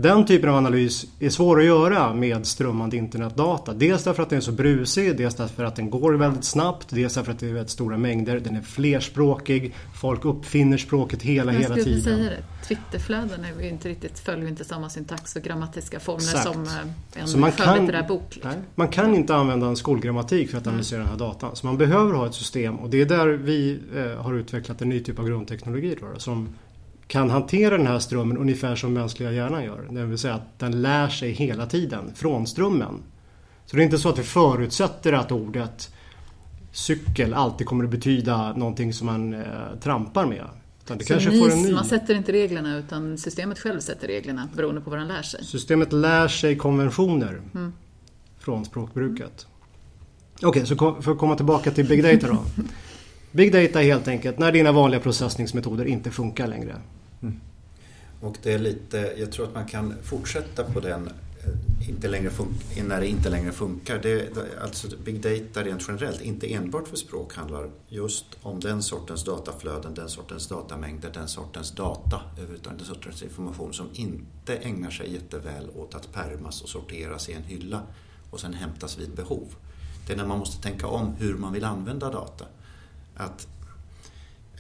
Den 0.03 0.27
typen 0.27 0.51
av 0.51 0.57
analys 0.57 1.07
är 1.21 1.31
svår 1.31 1.59
att 1.61 1.65
göra 1.67 2.15
med 2.15 2.47
strömmande 2.47 2.97
internetdata. 2.97 3.73
Dels 3.75 4.05
därför 4.05 4.23
att 4.23 4.29
den 4.31 4.37
är 4.37 4.41
så 4.43 4.53
brusig, 4.53 5.17
dels 5.17 5.35
därför 5.35 5.65
att 5.65 5.77
den 5.77 5.91
går 5.91 6.13
väldigt 6.15 6.45
snabbt, 6.45 6.87
dels 6.91 7.15
därför 7.15 7.33
att 7.33 7.39
det 7.39 7.47
är 7.49 7.53
väldigt 7.53 7.71
stora 7.71 7.99
mängder, 7.99 8.41
den 8.41 8.57
är 8.57 8.61
flerspråkig, 8.61 9.75
folk 10.01 10.25
uppfinner 10.25 10.77
språket 10.79 11.23
hela, 11.23 11.53
Jag 11.53 11.63
skulle 11.63 11.75
precis 11.77 12.05
tiden. 12.05 12.19
säga 12.19 12.31
det. 12.31 12.67
Twitterflöden 12.69 13.45
är 13.45 13.69
inte 13.69 13.89
riktigt, 13.89 14.19
följer 14.19 14.49
inte 14.49 14.65
samma 14.65 14.91
syntax 14.91 15.37
och 15.37 15.43
grammatiska 15.43 16.01
former 16.01 16.19
Exakt. 16.19 16.45
som 16.45 16.63
eh, 16.65 17.23
en 17.23 17.29
Så 17.29 17.39
man 17.39 17.53
kan- 17.53 17.87
bok. 18.09 18.23
liksom. 18.35 18.51
Nej, 18.51 18.59
man 18.75 18.89
kan 18.89 19.15
inte 19.15 19.35
använda 19.35 19.67
en 19.67 19.77
skolgrammatik 19.77 20.51
för 20.51 20.59
att 20.59 20.67
analysera 20.67 20.99
den 21.01 21.09
här 21.09 21.17
datan. 21.17 21.57
Så 21.57 21.67
man 21.67 21.79
behöver 21.79 22.13
ha 22.15 22.27
ett 22.27 22.35
system 22.35 22.77
och 22.77 22.91
det 22.91 23.01
är 23.01 23.07
där 23.07 23.27
vi 23.29 23.79
eh, 23.97 24.23
har 24.23 24.35
utvecklat 24.35 24.83
en 24.83 24.89
ny 24.89 25.01
typ 25.01 25.19
av 25.19 25.27
grundteknologi 25.27 25.97
då, 26.01 26.07
som 26.21 26.49
kan 27.11 27.31
hantera 27.31 27.77
den 27.77 27.87
här 27.87 27.99
strömmen 27.99 28.39
ungefär 28.39 28.77
som 28.77 28.93
mänskliga 28.93 29.33
hjärnan 29.33 29.65
gör. 29.65 29.89
Det 29.91 30.05
vill 30.05 30.19
säga 30.19 30.35
att 30.35 30.59
den 30.59 30.83
lär 30.83 31.09
sig 31.09 31.31
hela 31.31 31.67
tiden 31.67 32.13
från 32.15 32.47
strömmen. 32.47 33.03
Så 33.67 33.77
det 33.77 33.83
är 33.83 33.85
inte 33.85 33.99
så 33.99 34.09
att 34.09 34.19
vi 34.19 34.23
förutsätter 34.23 35.13
att 35.13 35.33
ordet 35.33 35.95
cykel 36.73 37.35
alltid 37.35 37.67
kommer 37.67 37.85
att 37.85 37.91
betyda 37.91 38.53
någonting 38.53 38.93
som 38.93 39.07
man 39.07 39.35
eh, 39.35 39.41
trampar 39.83 40.27
med. 40.27 40.45
Utan 40.85 40.99
det 40.99 41.05
Så 41.05 41.13
kanske 41.13 41.31
ni, 41.31 41.39
får 41.39 41.51
en 41.51 41.63
ny... 41.63 41.73
man 41.73 41.85
sätter 41.85 42.15
inte 42.15 42.33
reglerna 42.33 42.79
utan 42.79 43.19
systemet 43.19 43.59
själv 43.59 43.81
sätter 43.81 44.07
reglerna 44.09 44.49
beroende 44.57 44.81
på 44.81 44.91
vad 44.91 44.99
den 44.99 45.09
lär 45.09 45.23
sig. 45.23 45.45
Systemet 45.45 45.93
lär 45.93 46.29
sig 46.29 46.57
konventioner 46.57 47.43
från 48.39 48.65
språkbruket. 48.65 49.47
Okej, 50.43 50.67
så 50.67 50.77
kom, 50.77 51.03
för 51.03 51.13
att 51.13 51.19
komma 51.19 51.37
tillbaka 51.37 51.71
till 51.71 51.89
Big 51.89 52.03
Data 52.03 52.27
då. 52.27 52.45
Big 53.33 53.53
Data 53.53 53.83
är 53.83 53.85
helt 53.85 54.09
enkelt 54.09 54.39
när 54.39 54.53
dina 54.53 54.73
vanliga 54.73 55.01
processningsmetoder 55.01 55.85
inte 55.85 56.11
funkar 56.11 56.47
längre. 56.47 56.77
Mm. 57.23 57.41
Och 58.21 58.37
det 58.43 58.53
är 58.53 58.59
lite, 58.59 59.15
jag 59.19 59.33
tror 59.33 59.47
att 59.47 59.55
man 59.55 59.67
kan 59.67 59.95
fortsätta 60.03 60.65
på 60.65 60.81
den 60.81 61.07
eh, 61.09 61.89
inte 61.89 62.09
längre 62.09 62.31
fun- 62.31 62.85
när 62.89 63.01
det 63.01 63.09
inte 63.09 63.31
längre 63.31 63.53
funkar. 63.53 63.99
Det, 63.99 64.29
alltså 64.63 64.89
big 65.05 65.21
data 65.21 65.65
rent 65.65 65.85
generellt, 65.89 66.21
inte 66.21 66.55
enbart 66.55 66.89
för 66.89 66.97
språk, 66.97 67.35
handlar 67.35 67.71
just 67.89 68.27
om 68.43 68.61
den 68.61 68.83
sortens 68.83 69.25
dataflöden, 69.25 69.95
den 69.95 70.09
sortens 70.09 70.49
datamängder, 70.49 71.11
den 71.15 71.29
sortens 71.29 71.71
data 71.71 72.21
utan 72.55 72.77
den 72.77 72.87
sortens 72.87 73.23
information 73.23 73.73
som 73.73 73.87
inte 73.93 74.57
ägnar 74.57 74.91
sig 74.91 75.13
jätteväl 75.13 75.71
åt 75.77 75.95
att 75.95 76.13
pärmas 76.13 76.63
och 76.63 76.69
sorteras 76.69 77.29
i 77.29 77.33
en 77.33 77.43
hylla 77.43 77.83
och 78.31 78.41
sen 78.41 78.55
hämtas 78.55 78.99
vid 78.99 79.11
behov. 79.11 79.55
Det 80.07 80.13
är 80.13 80.17
när 80.17 80.27
man 80.27 80.39
måste 80.39 80.63
tänka 80.63 80.87
om 80.87 81.15
hur 81.19 81.35
man 81.35 81.53
vill 81.53 81.65
använda 81.65 82.11
data. 82.11 82.45
Att 83.17 83.47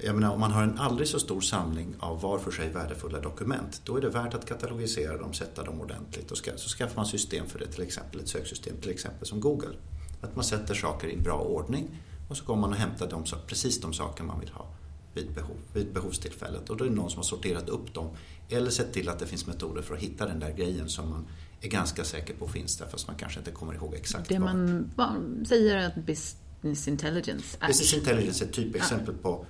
jag 0.04 0.14
menar, 0.14 0.30
om 0.34 0.40
man 0.40 0.50
har 0.52 0.62
en 0.62 0.78
aldrig 0.78 1.08
så 1.08 1.18
stor 1.18 1.40
samling 1.40 1.94
av 1.98 2.20
var 2.20 2.38
för 2.38 2.50
sig 2.50 2.70
värdefulla 2.70 3.20
dokument, 3.20 3.80
då 3.84 3.96
är 3.96 4.00
det 4.00 4.08
värt 4.10 4.34
att 4.34 4.46
katalogisera 4.48 5.16
dem, 5.18 5.32
sätta 5.32 5.62
dem 5.64 5.80
ordentligt 5.80 6.30
och 6.30 6.36
ska, 6.38 6.50
så 6.56 6.68
skaffar 6.68 6.96
man 6.96 7.06
system 7.06 7.46
för 7.46 7.58
det, 7.58 7.66
till 7.66 7.82
exempel 7.82 8.20
ett 8.20 8.28
söksystem, 8.28 8.76
till 8.80 8.90
exempel 8.90 9.26
som 9.28 9.40
Google. 9.40 9.74
Att 10.20 10.36
man 10.36 10.44
sätter 10.44 10.74
saker 10.74 11.08
i 11.08 11.14
en 11.14 11.22
bra 11.22 11.38
ordning 11.40 11.88
och 12.28 12.36
så 12.36 12.44
kommer 12.44 12.60
man 12.60 12.70
och 12.70 12.76
hämtar 12.76 13.10
de, 13.10 13.24
precis 13.46 13.80
de 13.80 13.92
saker 13.92 14.24
man 14.24 14.40
vill 14.40 14.48
ha 14.50 14.66
vid, 15.14 15.30
behov, 15.34 15.56
vid 15.72 15.92
behovstillfället. 15.92 16.70
Och 16.70 16.76
då 16.76 16.84
är 16.84 16.88
det 16.88 16.94
någon 16.94 17.10
som 17.10 17.18
har 17.18 17.24
sorterat 17.24 17.68
upp 17.68 17.94
dem 17.94 18.08
eller 18.48 18.70
sett 18.70 18.92
till 18.92 19.08
att 19.08 19.18
det 19.18 19.26
finns 19.26 19.46
metoder 19.46 19.82
för 19.82 19.94
att 19.94 20.00
hitta 20.00 20.26
den 20.26 20.38
där 20.40 20.50
grejen 20.52 20.88
som 20.88 21.10
man 21.10 21.26
är 21.60 21.68
ganska 21.68 22.04
säker 22.04 22.34
på 22.34 22.48
finns 22.48 22.76
där 22.76 22.86
fast 22.86 23.06
man 23.06 23.16
kanske 23.16 23.38
inte 23.38 23.50
kommer 23.50 23.74
ihåg 23.74 23.94
exakt 23.94 24.28
Det 24.28 24.38
vad. 24.38 24.54
man 24.54 24.90
va- 24.96 25.16
säger 25.48 25.76
att 25.86 25.94
business 26.06 26.88
intelligence 26.88 27.56
är. 27.60 27.66
Business 27.66 27.94
intelligence 27.94 28.44
är 28.44 28.48
ett 28.48 28.54
typexempel 28.54 29.14
på 29.14 29.46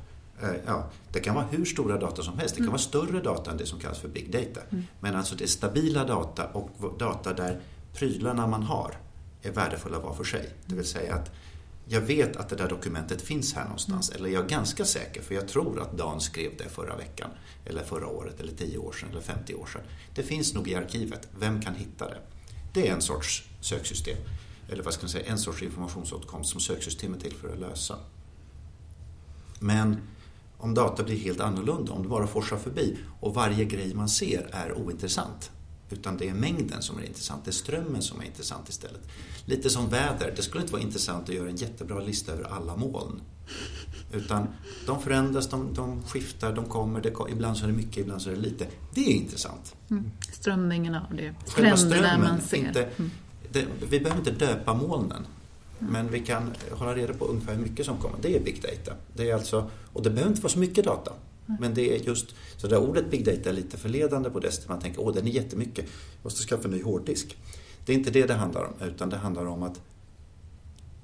Ja, 0.67 0.91
det 1.13 1.21
kan 1.21 1.35
vara 1.35 1.45
hur 1.51 1.65
stora 1.65 1.99
data 1.99 2.23
som 2.23 2.39
helst. 2.39 2.55
Det 2.55 2.59
kan 2.59 2.65
Mm. 2.65 2.73
vara 2.73 2.83
större 2.83 3.21
data 3.21 3.51
än 3.51 3.57
det 3.57 3.67
som 3.67 3.81
kallas 3.81 3.99
för 3.99 4.09
big 4.09 4.33
data. 4.33 4.61
Men 5.01 5.17
alltså 5.17 5.35
det 5.35 5.45
är 5.45 5.49
stabila 5.49 6.05
data 6.05 6.47
och 6.47 6.99
data 6.99 7.33
där 7.33 7.61
prylarna 7.95 8.47
man 8.47 8.63
har 8.63 8.95
är 9.43 9.53
värdefulla 9.53 9.99
var 9.99 10.15
för 10.15 10.25
sig. 10.25 10.51
Det 10.67 10.75
vill 10.75 10.85
säga 10.89 11.15
att 11.15 11.31
jag 11.87 12.01
vet 12.01 12.37
att 12.37 12.49
det 12.49 12.57
där 12.57 12.69
dokumentet 12.69 13.23
finns 13.23 13.55
här 13.55 13.65
någonstans. 13.65 14.11
Mm. 14.11 14.21
Eller 14.23 14.35
jag 14.35 14.45
är 14.45 14.49
ganska 14.49 14.85
säker 14.85 15.23
för 15.23 15.35
jag 15.35 15.49
tror 15.49 15.81
att 15.81 15.99
Dan 15.99 16.21
skrev 16.21 16.51
det 16.59 16.69
förra 16.69 16.97
veckan. 16.97 17.31
Eller 17.65 17.85
förra 17.85 18.07
året, 18.07 18.41
eller 18.41 18.53
10 18.53 18.79
år 18.79 18.93
sedan, 18.93 19.09
eller 19.11 19.21
50 19.21 19.55
år 19.55 19.67
sedan. 19.67 19.83
Det 20.15 20.23
finns 20.23 20.55
nog 20.55 20.69
i 20.69 20.75
arkivet. 20.75 21.29
Vem 21.39 21.61
kan 21.61 21.75
hitta 21.75 22.09
det? 22.09 22.19
Det 22.73 22.89
är 22.89 22.93
en 22.95 23.03
sorts 23.03 23.45
söksystem. 23.61 24.17
Eller 24.69 24.83
vad 24.83 24.95
ska 24.95 25.03
man 25.03 25.11
säga, 25.11 25.27
en 25.27 25.39
sorts 25.39 25.63
informationsåtkomst 25.63 26.51
som 26.51 26.61
söksystem 26.61 27.15
är 27.15 27.19
till 27.19 27.33
för 27.35 27.53
att 27.53 27.59
lösa. 27.59 27.97
Men 29.59 30.01
om 30.61 30.75
data 30.75 31.03
blir 31.03 31.17
helt 31.19 31.41
annorlunda, 31.41 31.93
om 31.93 32.03
det 32.03 32.09
bara 32.09 32.27
forsar 32.27 32.57
förbi 32.57 32.99
och 33.21 33.35
varje 33.35 33.65
grej 33.65 33.95
man 33.95 34.09
ser 34.09 34.51
är 34.53 34.79
ointressant. 34.79 35.51
Utan 35.91 36.17
det 36.17 36.29
är 36.29 36.35
mängden 36.35 36.83
som 36.83 36.99
är 36.99 37.03
intressant, 37.03 37.45
det 37.45 37.51
är 37.51 37.53
strömmen 37.53 38.03
som 38.03 38.21
är 38.21 38.25
intressant 38.25 38.69
istället. 38.69 39.09
Lite 39.45 39.71
som 39.71 39.89
väder, 39.89 40.33
det 40.37 40.43
skulle 40.43 40.63
inte 40.63 40.73
vara 40.73 40.83
intressant 40.83 41.29
att 41.29 41.35
göra 41.35 41.49
en 41.49 41.57
jättebra 41.57 42.01
lista 42.01 42.33
över 42.33 42.45
alla 42.45 42.77
moln. 42.77 43.21
Utan 44.13 44.47
de 44.87 45.03
förändras, 45.03 45.49
de, 45.49 45.75
de 45.75 46.03
skiftar, 46.03 46.53
de 46.53 46.65
kommer, 46.65 47.01
det, 47.01 47.15
ibland 47.31 47.57
så 47.57 47.65
är 47.65 47.69
det 47.69 47.77
mycket, 47.77 47.97
ibland 47.97 48.23
så 48.23 48.31
är 48.31 48.35
det 48.35 48.41
lite. 48.41 48.67
Det 48.95 49.01
är 49.01 49.15
intressant. 49.15 49.77
Strömningen 50.33 50.95
av 50.95 51.17
det. 51.17 51.35
Själva 51.47 51.77
Trender 51.77 51.97
där 51.97 52.09
strömmen, 52.09 52.31
man 52.31 52.41
ser. 52.41 52.57
inte 52.57 52.83
Mm. 52.83 53.11
det, 53.53 53.67
vi 53.91 54.01
behöver 54.01 54.19
inte 54.19 54.47
döpa 54.47 54.75
molnen. 54.75 55.27
Men 55.81 56.09
vi 56.11 56.21
kan 56.21 56.53
hålla 56.73 56.95
reda 56.95 57.15
på 57.15 57.25
ungefär 57.25 57.55
hur 57.55 57.63
mycket 57.63 57.87
som 57.87 57.99
kommer. 57.99 58.19
Det 58.23 58.37
är 58.37 58.41
big 58.41 58.63
data. 58.63 58.97
Det 59.15 59.31
är 59.31 59.35
alltså, 59.35 59.71
och 59.93 60.03
det 60.03 60.11
behöver 60.11 60.31
inte 60.31 60.43
vara 60.43 60.53
så 60.53 60.59
mycket 60.59 60.85
data. 60.85 61.13
Men 61.61 61.75
det 61.75 61.97
är 61.97 61.99
just, 61.99 62.35
så 62.57 62.67
det 62.67 62.79
ordet 62.79 63.11
big 63.11 63.25
data 63.25 63.51
är 63.51 63.53
lite 63.53 63.77
förledande 63.77 64.31
på 64.31 64.41
det 64.41 64.51
sättet. 64.51 64.69
Man 64.69 64.81
tänker, 64.81 65.01
åh 65.01 65.15
den 65.15 65.27
är 65.27 65.31
jättemycket, 65.31 65.85
jag 65.85 66.25
måste 66.25 66.43
skaffa 66.43 66.65
en 66.65 66.71
ny 66.71 66.83
hårddisk. 66.83 67.37
Det 67.85 67.93
är 67.93 67.97
inte 67.97 68.11
det 68.11 68.27
det 68.27 68.35
handlar 68.35 68.65
om, 68.65 68.73
utan 68.89 69.11
det 69.11 69.17
handlar 69.17 69.47
om 69.47 69.63
att 69.63 69.81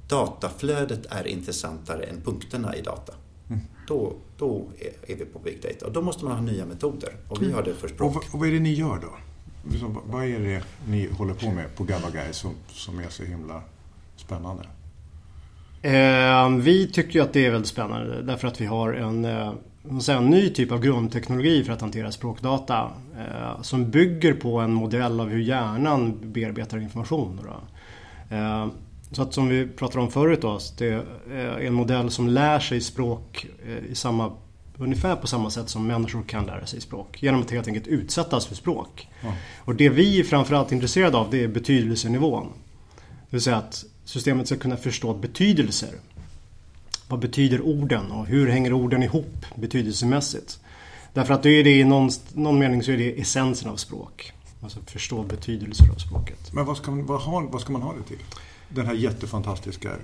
dataflödet 0.08 1.06
är 1.08 1.26
intressantare 1.26 2.02
än 2.02 2.20
punkterna 2.20 2.76
i 2.76 2.82
data. 2.82 3.14
Mm. 3.48 3.60
Då, 3.88 4.16
då 4.38 4.68
är 5.06 5.16
vi 5.16 5.24
på 5.24 5.38
big 5.38 5.62
data 5.62 5.86
och 5.86 5.92
då 5.92 6.02
måste 6.02 6.24
man 6.24 6.32
ha 6.32 6.40
nya 6.40 6.66
metoder 6.66 7.16
och 7.28 7.42
vi 7.42 7.52
har 7.52 7.62
det 7.62 7.74
för 7.74 7.88
språk. 7.88 8.16
Och, 8.16 8.34
och 8.34 8.40
vad 8.40 8.48
är 8.48 8.52
det 8.52 8.60
ni 8.60 8.74
gör 8.74 8.98
då? 8.98 9.16
Vad 10.06 10.24
är 10.24 10.40
det 10.40 10.62
ni 10.88 11.08
håller 11.08 11.34
på 11.34 11.50
med 11.50 11.76
på 11.76 11.84
GABA 11.84 12.32
som, 12.32 12.54
som 12.68 12.98
är 12.98 13.08
så 13.08 13.22
himla 13.22 13.62
spännande? 14.26 14.62
Eh, 15.82 16.48
vi 16.50 16.86
tycker 16.86 17.22
att 17.22 17.32
det 17.32 17.46
är 17.46 17.50
väldigt 17.50 17.68
spännande 17.68 18.22
därför 18.22 18.48
att 18.48 18.60
vi 18.60 18.66
har 18.66 18.92
en, 18.92 19.24
eh, 19.24 19.52
en 20.08 20.30
ny 20.30 20.50
typ 20.50 20.72
av 20.72 20.80
grundteknologi 20.80 21.64
för 21.64 21.72
att 21.72 21.80
hantera 21.80 22.12
språkdata 22.12 22.90
eh, 23.16 23.62
som 23.62 23.90
bygger 23.90 24.32
på 24.32 24.58
en 24.58 24.72
modell 24.72 25.20
av 25.20 25.28
hur 25.28 25.40
hjärnan 25.40 26.18
bearbetar 26.22 26.78
information. 26.78 27.40
Eh, 28.30 28.66
så 29.10 29.22
att 29.22 29.34
som 29.34 29.48
vi 29.48 29.68
pratade 29.68 30.04
om 30.04 30.10
förut 30.10 30.42
då, 30.42 30.58
det 30.78 31.04
är 31.32 31.60
en 31.60 31.74
modell 31.74 32.10
som 32.10 32.28
lär 32.28 32.58
sig 32.58 32.80
språk 32.80 33.46
eh, 33.66 33.90
i 33.90 33.94
samma, 33.94 34.32
ungefär 34.76 35.16
på 35.16 35.26
samma 35.26 35.50
sätt 35.50 35.68
som 35.68 35.86
människor 35.86 36.22
kan 36.22 36.46
lära 36.46 36.66
sig 36.66 36.80
språk. 36.80 37.22
Genom 37.22 37.40
att 37.40 37.50
helt 37.50 37.68
enkelt 37.68 37.86
utsättas 37.86 38.46
för 38.46 38.54
språk. 38.54 39.08
Ja. 39.22 39.32
Och 39.58 39.74
det 39.74 39.88
vi 39.88 40.20
är 40.20 40.24
framförallt 40.24 40.72
intresserade 40.72 41.16
av 41.16 41.30
det 41.30 41.44
är 41.44 41.48
betydelsenivån. 41.48 42.46
Det 43.30 43.36
vill 43.36 43.40
säga 43.40 43.56
att 43.56 43.84
systemet 44.06 44.46
ska 44.46 44.56
kunna 44.56 44.76
förstå 44.76 45.14
betydelser. 45.14 45.90
Vad 47.08 47.20
betyder 47.20 47.60
orden 47.60 48.10
och 48.10 48.26
hur 48.26 48.48
hänger 48.48 48.72
orden 48.72 49.02
ihop 49.02 49.46
betydelsemässigt? 49.56 50.60
Därför 51.12 51.34
att 51.34 51.42
det 51.42 51.50
är 51.50 51.64
det 51.64 51.78
i 51.78 51.84
någon, 51.84 52.10
någon 52.34 52.58
mening 52.58 52.82
så 52.82 52.90
är 52.90 52.96
det 52.96 53.20
essensen 53.20 53.70
av 53.70 53.76
språk. 53.76 54.32
Alltså 54.62 54.80
förstå 54.86 55.22
betydelser 55.22 55.90
av 55.90 55.98
språket. 55.98 56.52
Men 56.52 56.64
vad 56.64 56.76
ska, 56.76 56.90
man, 56.90 57.06
vad, 57.06 57.20
har, 57.20 57.42
vad 57.42 57.60
ska 57.60 57.72
man 57.72 57.82
ha 57.82 57.94
det 57.94 58.02
till? 58.02 58.24
Den 58.68 58.86
här 58.86 58.94
jättefantastiska, 58.94 59.88
eh, 59.88 59.96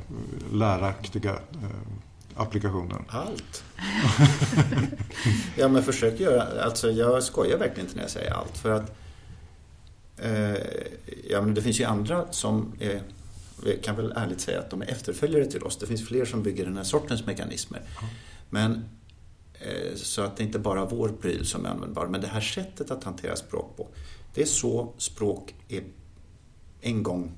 läraktiga 0.52 1.30
eh, 1.30 2.36
applikationen? 2.36 3.04
Allt. 3.08 3.64
ja 5.56 5.68
men 5.68 5.82
försök 5.82 6.20
göra, 6.20 6.64
alltså 6.64 6.90
jag 6.90 7.22
skojar 7.22 7.58
verkligen 7.58 7.86
inte 7.86 7.96
när 7.96 8.02
jag 8.02 8.10
säger 8.10 8.32
allt. 8.32 8.58
För 8.58 8.70
att 8.70 8.96
eh, 10.18 10.62
ja, 11.30 11.42
men 11.42 11.54
det 11.54 11.62
finns 11.62 11.80
ju 11.80 11.84
andra 11.84 12.32
som 12.32 12.72
är 12.80 13.02
vi 13.62 13.78
kan 13.82 13.96
väl 13.96 14.12
ärligt 14.16 14.40
säga 14.40 14.58
att 14.58 14.70
de 14.70 14.82
är 14.82 14.86
efterföljare 14.86 15.46
till 15.46 15.62
oss. 15.62 15.76
Det 15.76 15.86
finns 15.86 16.08
fler 16.08 16.24
som 16.24 16.42
bygger 16.42 16.64
den 16.64 16.76
här 16.76 16.84
sortens 16.84 17.26
mekanismer. 17.26 17.82
Men 18.50 18.84
eh, 19.54 19.94
så 19.94 20.22
att 20.22 20.36
det 20.36 20.42
inte 20.42 20.58
bara 20.58 20.80
är 20.80 20.86
vår 20.86 21.08
pryl 21.08 21.46
som 21.46 21.66
är 21.66 21.70
användbar. 21.70 22.06
Men 22.06 22.20
det 22.20 22.26
här 22.26 22.40
sättet 22.40 22.90
att 22.90 23.04
hantera 23.04 23.36
språk 23.36 23.76
på. 23.76 23.88
Det 24.34 24.42
är 24.42 24.46
så 24.46 24.94
språk 24.98 25.54
är 25.68 25.84
en 26.80 27.02
gång 27.02 27.32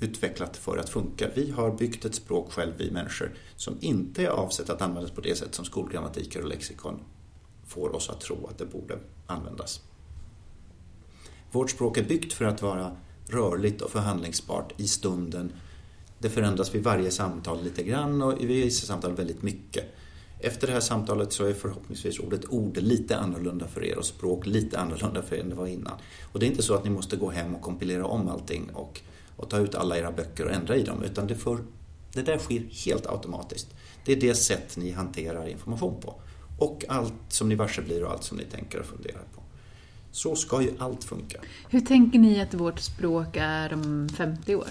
utvecklat 0.00 0.56
för 0.56 0.78
att 0.78 0.88
funka. 0.88 1.28
Vi 1.34 1.50
har 1.50 1.70
byggt 1.70 2.04
ett 2.04 2.14
språk 2.14 2.52
själv, 2.52 2.72
vi 2.76 2.90
människor, 2.90 3.34
som 3.56 3.78
inte 3.80 4.22
är 4.22 4.28
avsett 4.28 4.70
att 4.70 4.82
användas 4.82 5.10
på 5.10 5.20
det 5.20 5.38
sätt 5.38 5.54
som 5.54 5.64
skolgrammatiker 5.64 6.42
och 6.42 6.48
lexikon 6.48 7.00
får 7.66 7.96
oss 7.96 8.10
att 8.10 8.20
tro 8.20 8.46
att 8.46 8.58
det 8.58 8.66
borde 8.66 8.98
användas. 9.26 9.82
Vårt 11.50 11.70
språk 11.70 11.98
är 11.98 12.04
byggt 12.04 12.32
för 12.32 12.44
att 12.44 12.62
vara 12.62 12.96
rörligt 13.28 13.82
och 13.82 13.90
förhandlingsbart 13.90 14.72
i 14.76 14.88
stunden 14.88 15.52
det 16.18 16.28
förändras 16.28 16.74
vid 16.74 16.84
varje 16.84 17.10
samtal 17.10 17.64
lite 17.64 17.82
grann 17.82 18.22
och 18.22 18.40
vid 18.40 18.64
vissa 18.64 18.86
samtal 18.86 19.16
väldigt 19.16 19.42
mycket. 19.42 19.84
Efter 20.40 20.66
det 20.66 20.72
här 20.72 20.80
samtalet 20.80 21.32
så 21.32 21.44
är 21.44 21.54
förhoppningsvis 21.54 22.18
ordet 22.18 22.44
ord 22.48 22.76
lite 22.76 23.16
annorlunda 23.16 23.68
för 23.68 23.84
er 23.84 23.98
och 23.98 24.04
språk 24.04 24.46
lite 24.46 24.78
annorlunda 24.78 25.22
för 25.22 25.36
er 25.36 25.40
än 25.40 25.48
det 25.48 25.54
var 25.54 25.66
innan. 25.66 25.94
Och 26.32 26.40
det 26.40 26.46
är 26.46 26.50
inte 26.50 26.62
så 26.62 26.74
att 26.74 26.84
ni 26.84 26.90
måste 26.90 27.16
gå 27.16 27.30
hem 27.30 27.54
och 27.54 27.62
kompilera 27.62 28.06
om 28.06 28.28
allting 28.28 28.70
och, 28.74 29.00
och 29.36 29.50
ta 29.50 29.58
ut 29.58 29.74
alla 29.74 29.98
era 29.98 30.12
böcker 30.12 30.44
och 30.44 30.52
ändra 30.52 30.76
i 30.76 30.82
dem 30.82 31.02
utan 31.02 31.26
det, 31.26 31.34
får, 31.34 31.64
det 32.12 32.22
där 32.22 32.38
sker 32.38 32.62
helt 32.84 33.06
automatiskt. 33.06 33.68
Det 34.04 34.12
är 34.12 34.20
det 34.20 34.34
sätt 34.34 34.76
ni 34.76 34.90
hanterar 34.90 35.48
information 35.48 36.00
på. 36.00 36.14
Och 36.58 36.84
allt 36.88 37.14
som 37.28 37.48
ni 37.48 37.54
varse 37.54 37.82
blir 37.82 38.04
och 38.04 38.10
allt 38.12 38.24
som 38.24 38.36
ni 38.36 38.44
tänker 38.44 38.80
och 38.80 38.86
funderar 38.86 39.22
på. 39.34 39.42
Så 40.12 40.36
ska 40.36 40.62
ju 40.62 40.70
allt 40.78 41.04
funka. 41.04 41.40
Hur 41.68 41.80
tänker 41.80 42.18
ni 42.18 42.40
att 42.40 42.54
vårt 42.54 42.78
språk 42.78 43.36
är 43.36 43.74
om 43.74 44.08
50 44.08 44.54
år? 44.54 44.68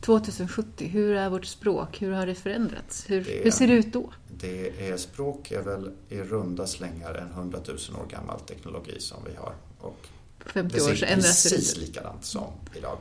2070, 0.00 0.88
hur 0.88 1.16
är 1.16 1.30
vårt 1.30 1.44
språk? 1.44 2.02
Hur 2.02 2.12
har 2.12 2.26
det 2.26 2.34
förändrats? 2.34 3.10
Hur, 3.10 3.24
det, 3.24 3.44
hur 3.44 3.50
ser 3.50 3.66
det 3.66 3.74
ut 3.74 3.92
då? 3.92 4.12
Det 4.38 4.88
är, 4.88 4.96
språk 4.96 5.50
är 5.50 5.62
väl 5.62 5.90
i 6.08 6.18
runda 6.18 6.66
slängar 6.66 7.14
en 7.14 7.30
100 7.30 7.58
000 7.68 7.76
år 7.76 8.06
gammal 8.10 8.40
teknologi 8.40 9.00
som 9.00 9.18
vi 9.26 9.36
har. 9.36 9.54
Och 9.80 10.08
50 10.46 10.80
år 10.80 10.94
så 10.94 11.04
ändras 11.04 11.42
det 11.42 11.50
precis 11.50 11.76
likadant 11.76 12.24
som 12.24 12.52
idag. 12.74 12.98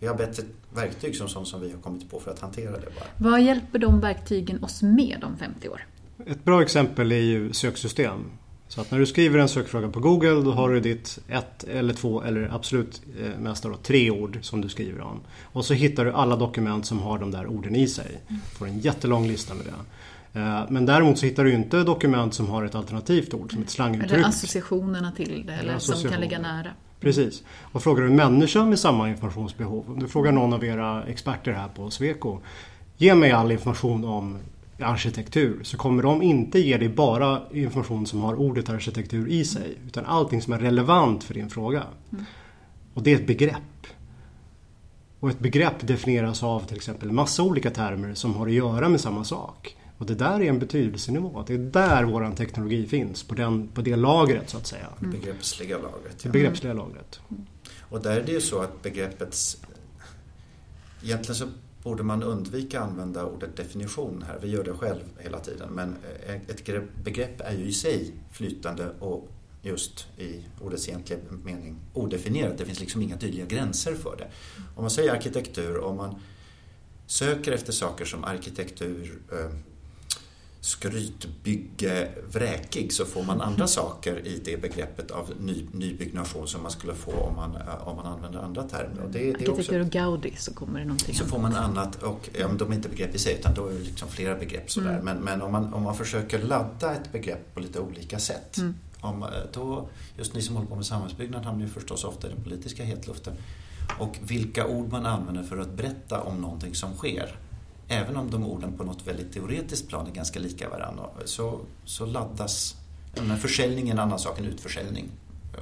Vi 0.00 0.06
har 0.06 0.14
bättre 0.14 0.42
verktyg 0.74 1.16
som 1.16 1.28
sånt 1.28 1.48
som 1.48 1.60
vi 1.60 1.70
har 1.72 1.80
kommit 1.80 2.10
på 2.10 2.20
för 2.20 2.30
att 2.30 2.38
hantera 2.38 2.72
det 2.72 2.88
bara. 2.98 3.30
Vad 3.30 3.42
hjälper 3.42 3.78
de 3.78 4.00
verktygen 4.00 4.64
oss 4.64 4.82
med 4.82 5.24
om 5.24 5.36
50 5.36 5.68
år? 5.68 5.86
Ett 6.26 6.44
bra 6.44 6.62
exempel 6.62 7.12
är 7.12 7.16
ju 7.16 7.52
söksystem. 7.52 8.24
Så 8.68 8.80
att 8.80 8.90
när 8.90 8.98
du 8.98 9.06
skriver 9.06 9.38
en 9.38 9.48
sökfråga 9.48 9.88
på 9.88 10.00
Google 10.00 10.30
då 10.30 10.52
har 10.52 10.70
du 10.70 10.80
ditt 10.80 11.18
ett 11.28 11.64
eller 11.64 11.94
två 11.94 12.22
eller 12.22 12.54
absolut 12.54 13.02
eh, 13.20 13.40
mest 13.40 13.62
då, 13.62 13.74
tre 13.82 14.10
ord 14.10 14.38
som 14.42 14.60
du 14.60 14.68
skriver 14.68 15.00
om. 15.00 15.20
Och 15.42 15.64
så 15.64 15.74
hittar 15.74 16.04
du 16.04 16.12
alla 16.12 16.36
dokument 16.36 16.86
som 16.86 16.98
har 16.98 17.18
de 17.18 17.30
där 17.30 17.46
orden 17.46 17.76
i 17.76 17.88
sig. 17.88 18.20
Du 18.28 18.56
får 18.58 18.66
en 18.66 18.78
jättelång 18.78 19.26
lista 19.28 19.54
med 19.54 19.64
det. 19.66 19.72
Eh, 20.40 20.64
men 20.68 20.86
däremot 20.86 21.18
så 21.18 21.26
hittar 21.26 21.44
du 21.44 21.52
inte 21.52 21.82
dokument 21.82 22.34
som 22.34 22.48
har 22.48 22.64
ett 22.64 22.74
alternativt 22.74 23.34
ord 23.34 23.52
som 23.52 23.62
ett 23.62 23.70
slanguttryck. 23.70 24.12
Eller 24.12 24.28
associationerna 24.28 25.12
till 25.12 25.44
det 25.46 25.52
eller 25.52 25.78
som 25.78 26.10
kan 26.10 26.20
ligga 26.20 26.38
nära. 26.38 26.70
Precis. 27.00 27.42
Och 27.60 27.82
frågar 27.82 28.02
du 28.02 28.08
en 28.08 28.16
människa 28.16 28.64
med 28.64 28.78
samma 28.78 29.08
informationsbehov, 29.08 29.84
om 29.88 30.00
du 30.00 30.08
frågar 30.08 30.32
någon 30.32 30.52
av 30.52 30.64
era 30.64 31.04
experter 31.04 31.52
här 31.52 31.68
på 31.68 31.90
Sweco. 31.90 32.40
Ge 32.96 33.14
mig 33.14 33.30
all 33.30 33.52
information 33.52 34.04
om 34.04 34.38
arkitektur 34.78 35.62
så 35.62 35.76
kommer 35.76 36.02
de 36.02 36.22
inte 36.22 36.58
ge 36.58 36.76
dig 36.76 36.88
bara 36.88 37.42
information 37.52 38.06
som 38.06 38.20
har 38.20 38.34
ordet 38.34 38.68
arkitektur 38.68 39.28
i 39.28 39.44
sig. 39.44 39.78
Utan 39.86 40.04
allting 40.04 40.42
som 40.42 40.52
är 40.52 40.58
relevant 40.58 41.24
för 41.24 41.34
din 41.34 41.50
fråga. 41.50 41.82
Mm. 42.12 42.24
Och 42.94 43.02
det 43.02 43.12
är 43.12 43.16
ett 43.16 43.26
begrepp. 43.26 43.86
Och 45.20 45.30
ett 45.30 45.38
begrepp 45.38 45.86
definieras 45.86 46.42
av 46.42 46.60
till 46.60 46.76
exempel 46.76 47.12
massa 47.12 47.42
olika 47.42 47.70
termer 47.70 48.14
som 48.14 48.34
har 48.34 48.46
att 48.46 48.52
göra 48.52 48.88
med 48.88 49.00
samma 49.00 49.24
sak. 49.24 49.76
Och 49.98 50.06
det 50.06 50.14
där 50.14 50.40
är 50.40 50.48
en 50.48 50.58
betydelsenivå. 50.58 51.44
Det 51.46 51.54
är 51.54 51.58
där 51.58 52.04
vår 52.04 52.34
teknologi 52.36 52.86
finns, 52.86 53.22
på, 53.22 53.34
den, 53.34 53.68
på 53.68 53.82
det 53.82 53.96
lagret 53.96 54.50
så 54.50 54.56
att 54.56 54.66
säga. 54.66 54.86
Mm. 55.00 55.10
Begreppsliga 55.10 55.76
lagret. 55.76 56.24
Ja. 56.24 56.30
begreppsliga 56.30 56.72
lagret. 56.72 57.20
Mm. 57.30 57.46
Och 57.80 58.02
där 58.02 58.20
är 58.20 58.24
det 58.24 58.32
ju 58.32 58.40
så 58.40 58.58
att 58.58 58.82
begreppets... 58.82 59.56
Egentligen 61.02 61.34
så 61.34 61.46
borde 61.84 62.02
man 62.02 62.22
undvika 62.22 62.80
att 62.80 62.90
använda 62.90 63.26
ordet 63.26 63.56
definition 63.56 64.24
här. 64.26 64.38
Vi 64.42 64.48
gör 64.48 64.64
det 64.64 64.72
själv 64.72 65.04
hela 65.18 65.40
tiden. 65.40 65.68
Men 65.72 65.96
eh, 66.26 66.34
ett 66.34 66.64
begrepp 67.04 67.40
är 67.40 67.52
ju 67.52 67.64
i 67.64 67.72
sig 67.72 68.14
flytande 68.32 68.90
och 69.00 69.28
just 69.62 70.06
i 70.18 70.44
ordets 70.60 70.88
egentliga 70.88 71.18
mening 71.44 71.76
odefinierat. 71.92 72.58
Det 72.58 72.64
finns 72.64 72.80
liksom 72.80 73.02
inga 73.02 73.16
tydliga 73.16 73.46
gränser 73.46 73.94
för 73.94 74.16
det. 74.16 74.30
Om 74.76 74.82
man 74.82 74.90
säger 74.90 75.12
arkitektur, 75.12 75.78
om 75.78 75.96
man 75.96 76.20
söker 77.06 77.52
efter 77.52 77.72
saker 77.72 78.04
som 78.04 78.24
arkitektur, 78.24 79.22
eh, 79.32 79.50
skrytbygge 80.64 82.08
vräkig 82.32 82.92
så 82.92 83.04
får 83.04 83.22
man 83.22 83.40
andra 83.40 83.66
saker 83.66 84.26
i 84.26 84.40
det 84.44 84.62
begreppet 84.62 85.10
av 85.10 85.32
ny, 85.40 85.66
nybyggnation 85.72 86.48
som 86.48 86.62
man 86.62 86.70
skulle 86.70 86.94
få 86.94 87.12
om 87.12 87.36
man, 87.36 87.56
eh, 87.56 87.88
om 87.88 87.96
man 87.96 88.06
använder 88.06 88.40
andra 88.40 88.62
termer. 88.62 89.02
Och 89.04 89.10
det, 89.10 89.18
det 89.18 89.30
Arkitektur 89.30 89.80
och 89.80 89.90
Gaudi 89.90 90.34
så 90.36 90.54
kommer 90.54 90.78
det 90.78 90.84
någonting 90.84 91.14
Så 91.14 91.24
får 91.24 91.38
man 91.38 91.54
annat, 91.54 92.02
och 92.02 92.30
ja, 92.38 92.48
de 92.58 92.70
är 92.70 92.74
inte 92.74 92.88
begrepp 92.88 93.14
i 93.14 93.18
sig 93.18 93.34
utan 93.34 93.54
då 93.54 93.66
är 93.66 93.72
det 93.72 93.78
liksom 93.78 94.08
flera 94.08 94.34
begrepp 94.34 94.70
sådär. 94.70 94.98
Mm. 94.98 95.04
Men, 95.04 95.18
men 95.18 95.42
om, 95.42 95.52
man, 95.52 95.74
om 95.74 95.82
man 95.82 95.96
försöker 95.96 96.42
ladda 96.42 96.94
ett 96.94 97.12
begrepp 97.12 97.54
på 97.54 97.60
lite 97.60 97.80
olika 97.80 98.18
sätt 98.18 98.58
mm. 98.58 98.74
om, 99.00 99.22
eh, 99.22 99.28
då, 99.52 99.88
just 100.16 100.34
ni 100.34 100.42
som 100.42 100.56
håller 100.56 100.68
på 100.68 100.76
med 100.76 100.86
samhällsbyggnad 100.86 101.44
hamnar 101.44 101.66
ju 101.66 101.72
förstås 101.72 102.04
ofta 102.04 102.26
i 102.26 102.30
den 102.30 102.42
politiska 102.42 102.84
hetluften. 102.84 103.34
Och 103.98 104.18
vilka 104.22 104.66
ord 104.66 104.92
man 104.92 105.06
använder 105.06 105.42
för 105.42 105.58
att 105.58 105.72
berätta 105.72 106.20
om 106.20 106.40
någonting 106.40 106.74
som 106.74 106.94
sker 106.94 107.36
även 107.88 108.16
om 108.16 108.30
de 108.30 108.46
orden 108.46 108.72
på 108.72 108.84
något 108.84 109.06
väldigt 109.06 109.32
teoretiskt 109.32 109.88
plan 109.88 110.06
är 110.06 110.10
ganska 110.10 110.40
lika 110.40 110.68
varandra 110.68 111.04
så, 111.24 111.60
så 111.84 112.06
laddas 112.06 112.76
men 113.22 113.36
försäljning 113.36 113.88
är 113.88 113.92
en 113.92 113.98
annan 113.98 114.18
sak 114.18 114.38
än 114.38 114.44
utförsäljning. 114.44 115.10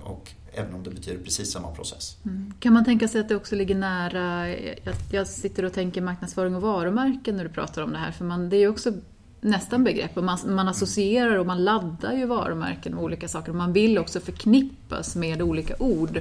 Och 0.02 0.31
även 0.52 0.75
om 0.75 0.83
det 0.83 0.91
betyder 0.91 1.25
precis 1.25 1.52
samma 1.52 1.71
process. 1.71 2.17
Mm. 2.25 2.55
Kan 2.61 2.73
man 2.73 2.85
tänka 2.85 3.09
sig 3.09 3.21
att 3.21 3.29
det 3.29 3.37
också 3.37 3.55
ligger 3.55 3.75
nära, 3.75 4.49
jag, 4.85 4.95
jag 5.11 5.26
sitter 5.26 5.64
och 5.64 5.73
tänker 5.73 6.00
marknadsföring 6.00 6.57
och 6.57 6.62
varumärken 6.62 7.37
när 7.37 7.45
du 7.45 7.50
pratar 7.50 7.83
om 7.83 7.93
det 7.93 7.99
här, 7.99 8.12
för 8.12 8.25
man, 8.25 8.49
det 8.49 8.57
är 8.57 8.61
ju 8.61 8.69
också 8.69 8.93
nästan 9.41 9.85
begrepp 9.85 10.17
och 10.17 10.25
man, 10.25 10.38
man 10.47 10.69
associerar 10.69 11.37
och 11.37 11.47
man 11.47 11.64
laddar 11.64 12.12
ju 12.12 12.26
varumärken 12.26 12.95
med 12.95 13.05
olika 13.05 13.29
saker 13.29 13.50
och 13.50 13.57
man 13.57 13.73
vill 13.73 13.99
också 13.99 14.21
förknippas 14.21 15.17
med 15.17 15.43
olika 15.43 15.75
ord 15.79 16.21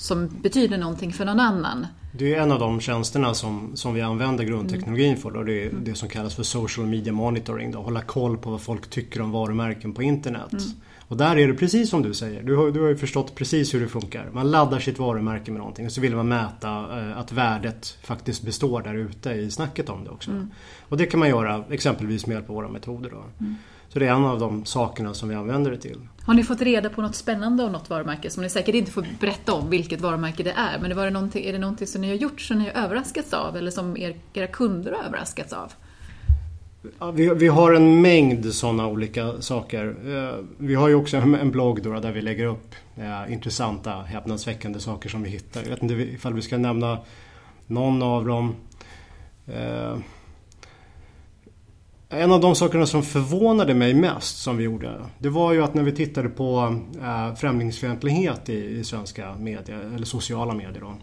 som 0.00 0.28
betyder 0.42 0.78
någonting 0.78 1.12
för 1.12 1.24
någon 1.24 1.40
annan. 1.40 1.86
Det 2.12 2.34
är 2.34 2.42
en 2.42 2.52
av 2.52 2.58
de 2.58 2.80
tjänsterna 2.80 3.34
som, 3.34 3.70
som 3.74 3.94
vi 3.94 4.00
använder 4.00 4.44
grundteknologin 4.44 5.16
för. 5.16 5.30
Då. 5.30 5.42
Det 5.42 5.64
är 5.64 5.70
det 5.72 5.94
som 5.94 6.08
kallas 6.08 6.34
för 6.34 6.42
social 6.42 6.86
media 6.86 7.12
monitoring. 7.12 7.70
Då. 7.70 7.82
Hålla 7.82 8.02
koll 8.02 8.38
på 8.38 8.50
vad 8.50 8.60
folk 8.60 8.90
tycker 8.90 9.20
om 9.20 9.30
varumärken 9.30 9.92
på 9.92 10.02
internet. 10.02 10.52
Mm. 10.52 10.64
Och 11.08 11.16
där 11.16 11.36
är 11.36 11.48
det 11.48 11.54
precis 11.54 11.90
som 11.90 12.02
du 12.02 12.14
säger. 12.14 12.42
Du 12.42 12.56
har, 12.56 12.70
du 12.70 12.80
har 12.80 12.88
ju 12.88 12.96
förstått 12.96 13.34
precis 13.34 13.74
hur 13.74 13.80
det 13.80 13.88
funkar. 13.88 14.30
Man 14.32 14.50
laddar 14.50 14.78
sitt 14.78 14.98
varumärke 14.98 15.50
med 15.50 15.58
någonting 15.58 15.86
och 15.86 15.92
så 15.92 16.00
vill 16.00 16.16
man 16.16 16.28
mäta 16.28 16.68
eh, 16.98 17.18
att 17.18 17.32
värdet 17.32 17.98
faktiskt 18.02 18.42
består 18.42 18.82
där 18.82 18.94
ute 18.94 19.30
i 19.30 19.50
snacket 19.50 19.88
om 19.88 20.04
det 20.04 20.10
också. 20.10 20.30
Mm. 20.30 20.50
Och 20.88 20.96
det 20.96 21.06
kan 21.06 21.20
man 21.20 21.28
göra 21.28 21.64
exempelvis 21.70 22.26
med 22.26 22.34
hjälp 22.34 22.48
av 22.48 22.54
våra 22.54 22.68
metoder. 22.68 23.10
Då. 23.10 23.24
Mm. 23.40 23.54
Så 23.88 23.98
det 23.98 24.06
är 24.06 24.12
en 24.12 24.24
av 24.24 24.40
de 24.40 24.64
sakerna 24.64 25.14
som 25.14 25.28
vi 25.28 25.34
använder 25.34 25.70
det 25.70 25.78
till. 25.78 25.98
Har 26.30 26.34
ni 26.34 26.44
fått 26.44 26.62
reda 26.62 26.90
på 26.90 27.02
något 27.02 27.14
spännande 27.14 27.64
om 27.64 27.72
något 27.72 27.90
varumärke 27.90 28.30
som 28.30 28.42
ni 28.42 28.50
säkert 28.50 28.74
inte 28.74 28.90
får 28.90 29.06
berätta 29.20 29.52
om 29.52 29.70
vilket 29.70 30.00
varumärke 30.00 30.42
det 30.42 30.50
är. 30.50 30.78
Men 30.78 30.96
var 30.96 31.30
det 31.32 31.48
är 31.48 31.52
det 31.52 31.58
någonting 31.58 31.86
som 31.86 32.00
ni 32.00 32.08
har 32.08 32.14
gjort 32.14 32.40
som 32.40 32.58
ni 32.58 32.64
har 32.64 32.84
överraskats 32.84 33.32
av 33.32 33.56
eller 33.56 33.70
som 33.70 33.96
er, 33.96 34.16
era 34.32 34.46
kunder 34.46 34.92
har 34.92 35.04
överraskats 35.04 35.52
av? 35.52 35.72
Ja, 36.98 37.10
vi, 37.10 37.34
vi, 37.34 37.48
har 37.48 37.72
en 37.72 38.00
mängd 38.00 38.54
sådana 38.54 38.86
olika 38.86 39.42
saker. 39.42 39.86
Eh, 39.86 40.44
vi 40.58 40.74
har 40.74 40.88
ju 40.88 40.94
också 40.94 41.16
en 41.16 41.50
blogg 41.50 41.82
då, 41.82 42.00
där 42.00 42.12
vi 42.12 42.22
lägger 42.22 42.46
upp 42.46 42.74
eh, 42.96 43.32
intressanta, 43.32 44.02
häpnadsväckande 44.02 44.80
saker 44.80 45.08
som 45.08 45.22
vi 45.22 45.30
hittar. 45.30 45.62
Jag 45.62 45.70
vet 45.70 45.82
inte 45.82 45.94
ifall 45.94 46.34
vi 46.34 46.42
ska 46.42 46.58
nämna 46.58 46.98
någon 47.66 48.02
av 48.02 48.26
dem. 48.26 48.54
Eh, 49.46 49.96
en 52.12 52.32
av 52.32 52.40
de 52.40 52.54
sakerna 52.54 52.86
som 52.86 53.02
förvånade 53.02 53.74
mig 53.74 53.94
mest 53.94 54.38
som 54.42 54.56
vi 54.56 54.64
gjorde 54.64 55.06
det 55.18 55.28
var 55.28 55.52
ju 55.52 55.62
att 55.62 55.74
när 55.74 55.82
vi 55.82 55.92
tittade 55.92 56.28
på 56.28 56.80
eh, 57.02 57.34
främlingsfientlighet 57.34 58.48
i, 58.48 58.78
i 58.78 58.84
svenska 58.84 59.34
medier, 59.34 59.78
eller 59.94 60.06
sociala 60.06 60.54
medier 60.54 60.80
då, 60.80 60.94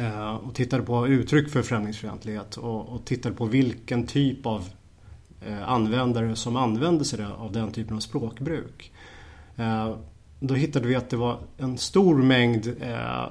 eh, 0.00 0.34
och 0.34 0.54
tittade 0.54 0.82
på 0.82 1.08
uttryck 1.08 1.50
för 1.50 1.62
främlingsfientlighet 1.62 2.56
och, 2.56 2.88
och 2.88 3.04
tittade 3.04 3.34
på 3.34 3.44
vilken 3.44 4.06
typ 4.06 4.46
av 4.46 4.64
eh, 5.46 5.68
användare 5.68 6.36
som 6.36 6.56
använde 6.56 7.04
sig 7.04 7.24
av 7.38 7.52
den 7.52 7.72
typen 7.72 7.96
av 7.96 8.00
språkbruk. 8.00 8.92
Då 10.40 10.54
hittade 10.54 10.88
vi 10.88 10.94
att 10.94 11.10
det 11.10 11.16
var 11.16 11.38
en 11.58 11.78
stor 11.78 12.22
mängd 12.22 12.66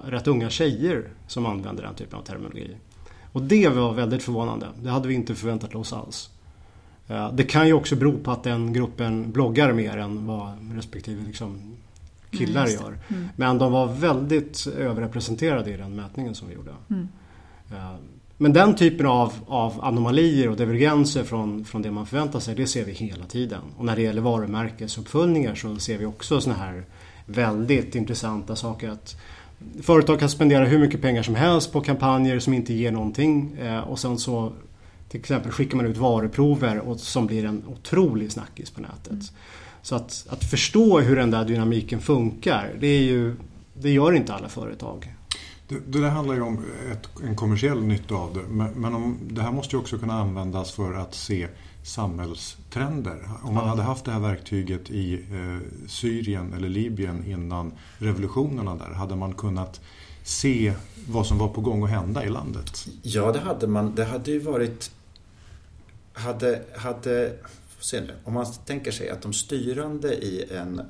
rätt 0.03 0.27
unga 0.27 0.50
tjejer 0.50 1.09
som 1.27 1.45
använde 1.45 1.81
den 1.81 1.95
typen 1.95 2.19
av 2.19 2.24
terminologi. 2.24 2.75
Och 3.31 3.41
det 3.41 3.69
var 3.69 3.93
väldigt 3.93 4.24
förvånande. 4.24 4.67
Det 4.81 4.89
hade 4.89 5.07
vi 5.07 5.13
inte 5.13 5.36
förväntat 5.36 5.75
oss 5.75 5.93
alls. 5.93 6.29
Det 7.34 7.44
kan 7.44 7.68
ju 7.68 7.74
också 7.74 7.96
bero 7.96 8.18
på 8.18 8.32
att 8.32 8.44
den 8.44 8.74
gruppen 8.74 9.32
bloggar 9.32 9.74
mer 9.74 9.98
än 9.98 10.28
vad 10.28 10.75
respektive 10.75 11.24
liksom 11.25 11.62
killar 12.32 12.66
mm, 12.66 12.74
gör. 12.74 12.98
Mm. 13.08 13.28
Men 13.36 13.58
de 13.58 13.72
var 13.72 13.88
väldigt 13.88 14.68
överrepresenterade 14.78 15.74
i 15.74 15.78
den 15.78 15.96
mätningen 15.96 16.36
som 16.36 16.48
vi 16.48 16.54
gjorde. 16.54 16.72
Mm. 16.89 17.08
Men 18.38 18.54
den 18.54 18.75
typen 18.75 19.06
av, 19.06 19.34
av 19.48 19.86
anomalier 19.86 20.50
och 20.50 20.58
divergenser 20.58 21.24
från, 21.24 21.66
från 21.66 21.82
det 21.82 21.92
man 21.92 22.06
förväntar 22.06 22.39
sig, 22.39 22.56
det 22.56 22.68
ser 22.68 22.86
vi 22.86 22.92
hela 22.92 23.25
tiden. 23.25 23.62
Och 23.78 23.86
när 23.86 23.96
det 23.96 24.01
gäller 24.01 24.22
varumärkesuppföljningar 24.22 25.56
så 25.56 25.75
ser 25.78 25.98
vi 25.98 26.06
också 26.06 26.42
såna 26.42 26.56
här 26.56 26.84
väldigt 27.25 27.96
intressanta 27.96 28.56
saker. 28.56 28.89
att 28.89 29.16
Företag 29.82 30.20
kan 30.20 30.30
spendera 30.30 30.66
hur 30.66 30.80
mycket 30.80 31.01
pengar 31.01 31.24
som 31.24 31.36
helst 31.36 31.74
på 31.74 31.82
kampanjer 31.82 32.39
som 32.39 32.54
inte 32.54 32.74
ger 32.74 32.92
någonting 32.92 33.58
eh, 33.58 33.80
och 33.80 34.00
sen 34.00 34.18
så 34.18 34.54
till 35.10 35.20
exempel 35.20 35.51
skickar 35.51 35.78
man 35.78 35.86
ut 35.86 35.98
varuprover 35.98 36.80
och 36.80 37.00
som 37.00 37.28
blir 37.28 37.46
en 37.46 37.63
otrolig 37.68 38.32
snackis 38.32 38.72
på 38.72 38.82
nätet. 38.82 39.12
Mm. 39.12 39.24
Så 39.82 39.96
att, 39.96 40.25
att 40.30 40.44
förstå 40.44 41.00
hur 41.00 41.16
den 41.16 41.32
där 41.32 41.46
dynamiken 41.46 42.01
funkar, 42.01 42.75
det, 42.80 42.88
är 42.88 43.01
ju, 43.01 43.36
det 43.74 43.89
gör 43.89 44.13
inte 44.13 44.34
alla 44.34 44.50
företag. 44.50 45.13
Det, 45.68 45.80
det 45.88 46.01
där 46.01 46.10
handlar 46.10 46.36
ju 46.36 46.42
om 46.42 46.66
ett, 46.92 47.10
en 47.24 47.36
kommersiell 47.36 47.84
nytta 47.84 48.16
av 48.16 48.34
det. 48.34 48.44
Men, 48.50 48.72
men 48.72 48.96
om, 48.96 49.18
det 49.30 49.42
här 49.42 49.51
måste 49.51 49.75
ju 49.75 49.80
också 49.80 49.98
kunna 49.98 50.13
användas 50.13 50.72
för 50.72 50.94
att 50.94 51.16
se 51.16 51.48
samhällstrender. 51.83 53.29
Om 53.44 53.53
man 53.53 53.68
hade 53.70 53.81
haft 53.81 54.05
det 54.05 54.12
här 54.12 54.20
verktyget 54.20 54.90
i 54.90 55.14
eh, 55.14 55.88
Syrien 55.88 56.53
eller 56.53 56.70
Libyen 56.70 57.25
innan 57.25 57.72
revolutionerna 57.98 58.75
där, 58.75 58.94
hade 58.94 59.16
man 59.16 59.33
kunnat 59.33 59.81
se 60.24 60.74
vad 61.07 61.25
som 61.25 61.38
var 61.38 61.48
på 61.48 61.62
gång 61.62 61.83
att 61.83 61.90
hända 61.90 62.25
i 62.25 62.29
landet? 62.29 62.88
Ja, 63.01 63.31
det 63.31 63.40
hade 63.40 63.68
man. 63.68 63.96
Det 63.96 64.05
hade 64.05 64.31
ju 64.31 64.40
varit 64.40 64.92
hade, 66.20 66.62
hade 66.75 67.34
se 67.79 68.01
nu, 68.01 68.14
om 68.24 68.34
man 68.34 68.46
tänker 68.66 68.92
sig 68.92 69.10
att 69.10 69.22
de 69.22 69.34
styrande 69.34 70.14
i, 70.14 70.46
en, 70.51 70.79
eh, 70.79 70.86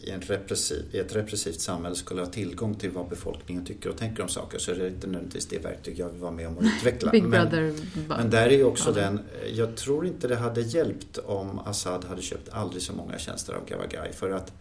i, 0.00 0.10
en 0.10 0.20
repressiv, 0.20 0.84
i 0.92 0.98
ett 0.98 1.16
repressivt 1.16 1.60
samhälle 1.60 1.96
skulle 1.96 2.20
ha 2.20 2.26
tillgång 2.26 2.74
till 2.74 2.90
vad 2.90 3.08
befolkningen 3.08 3.64
tycker 3.64 3.90
och 3.90 3.96
tänker 3.96 4.22
om 4.22 4.28
saker 4.28 4.58
så 4.58 4.70
är 4.70 4.74
det 4.74 4.88
inte 4.88 5.06
nödvändigtvis 5.06 5.46
det 5.46 5.58
verktyg 5.58 5.98
jag 5.98 6.08
vill 6.08 6.20
vara 6.20 6.30
med 6.30 6.48
om 6.48 6.58
att 6.58 6.64
utveckla. 6.64 7.10
Big 7.10 7.24
men, 7.24 7.76
men 8.08 8.30
där 8.30 8.46
är 8.46 8.56
ju 8.56 8.64
också 8.64 8.92
den, 8.92 9.20
jag 9.52 9.76
tror 9.76 10.06
inte 10.06 10.28
det 10.28 10.36
hade 10.36 10.60
hjälpt 10.60 11.18
om 11.18 11.58
Assad 11.58 12.04
hade 12.04 12.22
köpt 12.22 12.48
aldrig 12.48 12.82
så 12.82 12.92
många 12.92 13.18
tjänster 13.18 13.52
av 13.52 13.66
Gavagai 13.68 14.12
för 14.12 14.30
att 14.30 14.52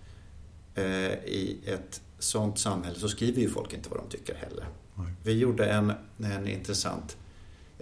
eh, 0.75 0.85
i 1.13 1.57
ett 1.65 2.01
sånt 2.19 2.59
samhälle 2.59 2.99
så 2.99 3.09
skriver 3.09 3.41
ju 3.41 3.49
folk 3.49 3.73
inte 3.73 3.89
vad 3.89 3.99
de 3.99 4.09
tycker 4.09 4.35
heller. 4.35 4.65
Vi 5.23 5.37
gjorde 5.37 5.65
en, 5.65 5.93
en 6.17 6.47
intressant 6.47 7.17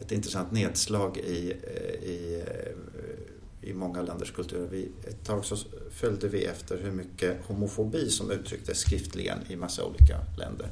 ett 0.02 0.12
intressant 0.12 0.52
nedslag 0.52 1.18
i, 1.18 1.54
eh, 1.64 2.10
i, 2.10 2.44
eh, 2.48 3.70
i 3.70 3.74
många 3.74 4.02
länders 4.02 4.32
kulturer. 4.32 4.68
Vi, 4.72 4.92
ett 5.08 5.24
tag 5.26 5.46
så 5.46 5.58
följde 5.92 6.28
vi 6.28 6.46
efter 6.46 6.78
hur 6.78 6.92
mycket 6.92 7.46
homofobi 7.46 8.10
som 8.10 8.32
uttrycktes 8.32 8.80
skriftligen 8.80 9.40
i 9.48 9.56
massa 9.56 9.86
olika 9.86 10.18
länder. 10.38 10.70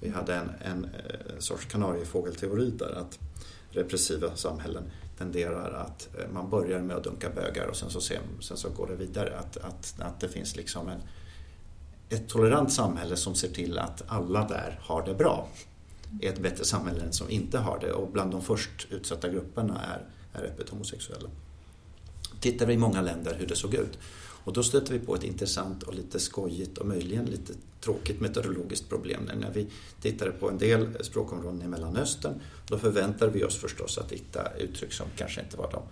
Vi 0.00 0.08
hade 0.08 0.34
en, 0.34 0.50
en, 0.64 0.86
en 1.36 1.42
sorts 1.42 1.64
kanariefågelteori 1.64 2.70
där 2.70 2.92
att 2.92 3.18
repressiva 3.70 4.36
samhällen 4.36 4.82
tenderar 5.18 5.72
att 5.72 6.08
man 6.32 6.50
börjar 6.50 6.80
med 6.80 6.96
att 6.96 7.04
dunka 7.04 7.30
bögar 7.30 7.66
och 7.66 7.76
sen 7.76 7.90
så, 7.90 8.00
sen, 8.00 8.22
sen 8.40 8.56
så 8.56 8.68
går 8.68 8.86
det 8.86 8.94
vidare. 8.94 9.38
Att, 9.38 9.56
att, 9.56 9.94
att 9.98 10.20
det 10.20 10.28
finns 10.28 10.56
liksom 10.56 10.88
en, 10.88 11.00
ett 12.08 12.28
tolerant 12.28 12.72
samhälle 12.72 13.16
som 13.16 13.34
ser 13.34 13.48
till 13.48 13.78
att 13.78 14.02
alla 14.06 14.48
där 14.48 14.80
har 14.82 15.06
det 15.06 15.14
bra 15.14 15.48
är 16.20 16.28
ett 16.28 16.42
bättre 16.42 16.64
samhälle 16.64 17.00
än 17.00 17.12
som 17.12 17.30
inte 17.30 17.58
har 17.58 17.78
det 17.80 17.92
och 17.92 18.10
bland 18.12 18.30
de 18.30 18.42
först 18.42 18.86
utsatta 18.90 19.28
grupperna 19.28 19.80
är, 19.84 20.04
är 20.40 20.44
öppet 20.44 20.68
homosexuella. 20.68 21.28
Tittar 22.40 22.66
vi 22.66 22.74
i 22.74 22.78
många 22.78 23.02
länder 23.02 23.36
hur 23.38 23.46
det 23.46 23.56
såg 23.56 23.74
ut 23.74 23.98
och 24.46 24.52
då 24.52 24.62
stöter 24.62 24.92
vi 24.92 24.98
på 24.98 25.14
ett 25.14 25.24
intressant 25.24 25.82
och 25.82 25.94
lite 25.94 26.20
skojigt 26.20 26.78
och 26.78 26.86
möjligen 26.86 27.24
lite 27.24 27.52
tråkigt 27.80 28.20
meteorologiskt 28.20 28.88
problem. 28.88 29.30
När 29.40 29.50
vi 29.50 29.66
tittade 30.00 30.30
på 30.30 30.50
en 30.50 30.58
del 30.58 31.04
språkområden 31.04 31.62
i 31.62 31.68
Mellanöstern 31.68 32.40
då 32.68 32.78
förväntar 32.78 33.28
vi 33.28 33.44
oss 33.44 33.56
förstås 33.56 33.98
att 33.98 34.12
hitta 34.12 34.56
uttryck 34.58 34.92
som 34.92 35.06
kanske 35.16 35.40
inte 35.40 35.56
var 35.56 35.70
de, 35.72 35.82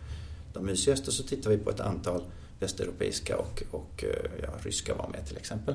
de 0.53 0.67
mysigaste. 0.67 1.13
Så 1.13 1.23
tittar 1.23 1.51
vi 1.51 1.59
på 1.59 1.71
ett 1.71 1.81
antal 1.81 2.23
västeuropeiska 2.61 3.37
och, 3.37 3.63
och 3.71 4.05
eh, 4.05 4.31
ja, 4.43 4.49
ryska 4.63 4.95
var 4.95 5.09
med 5.09 5.27
till 5.27 5.37
exempel. 5.37 5.75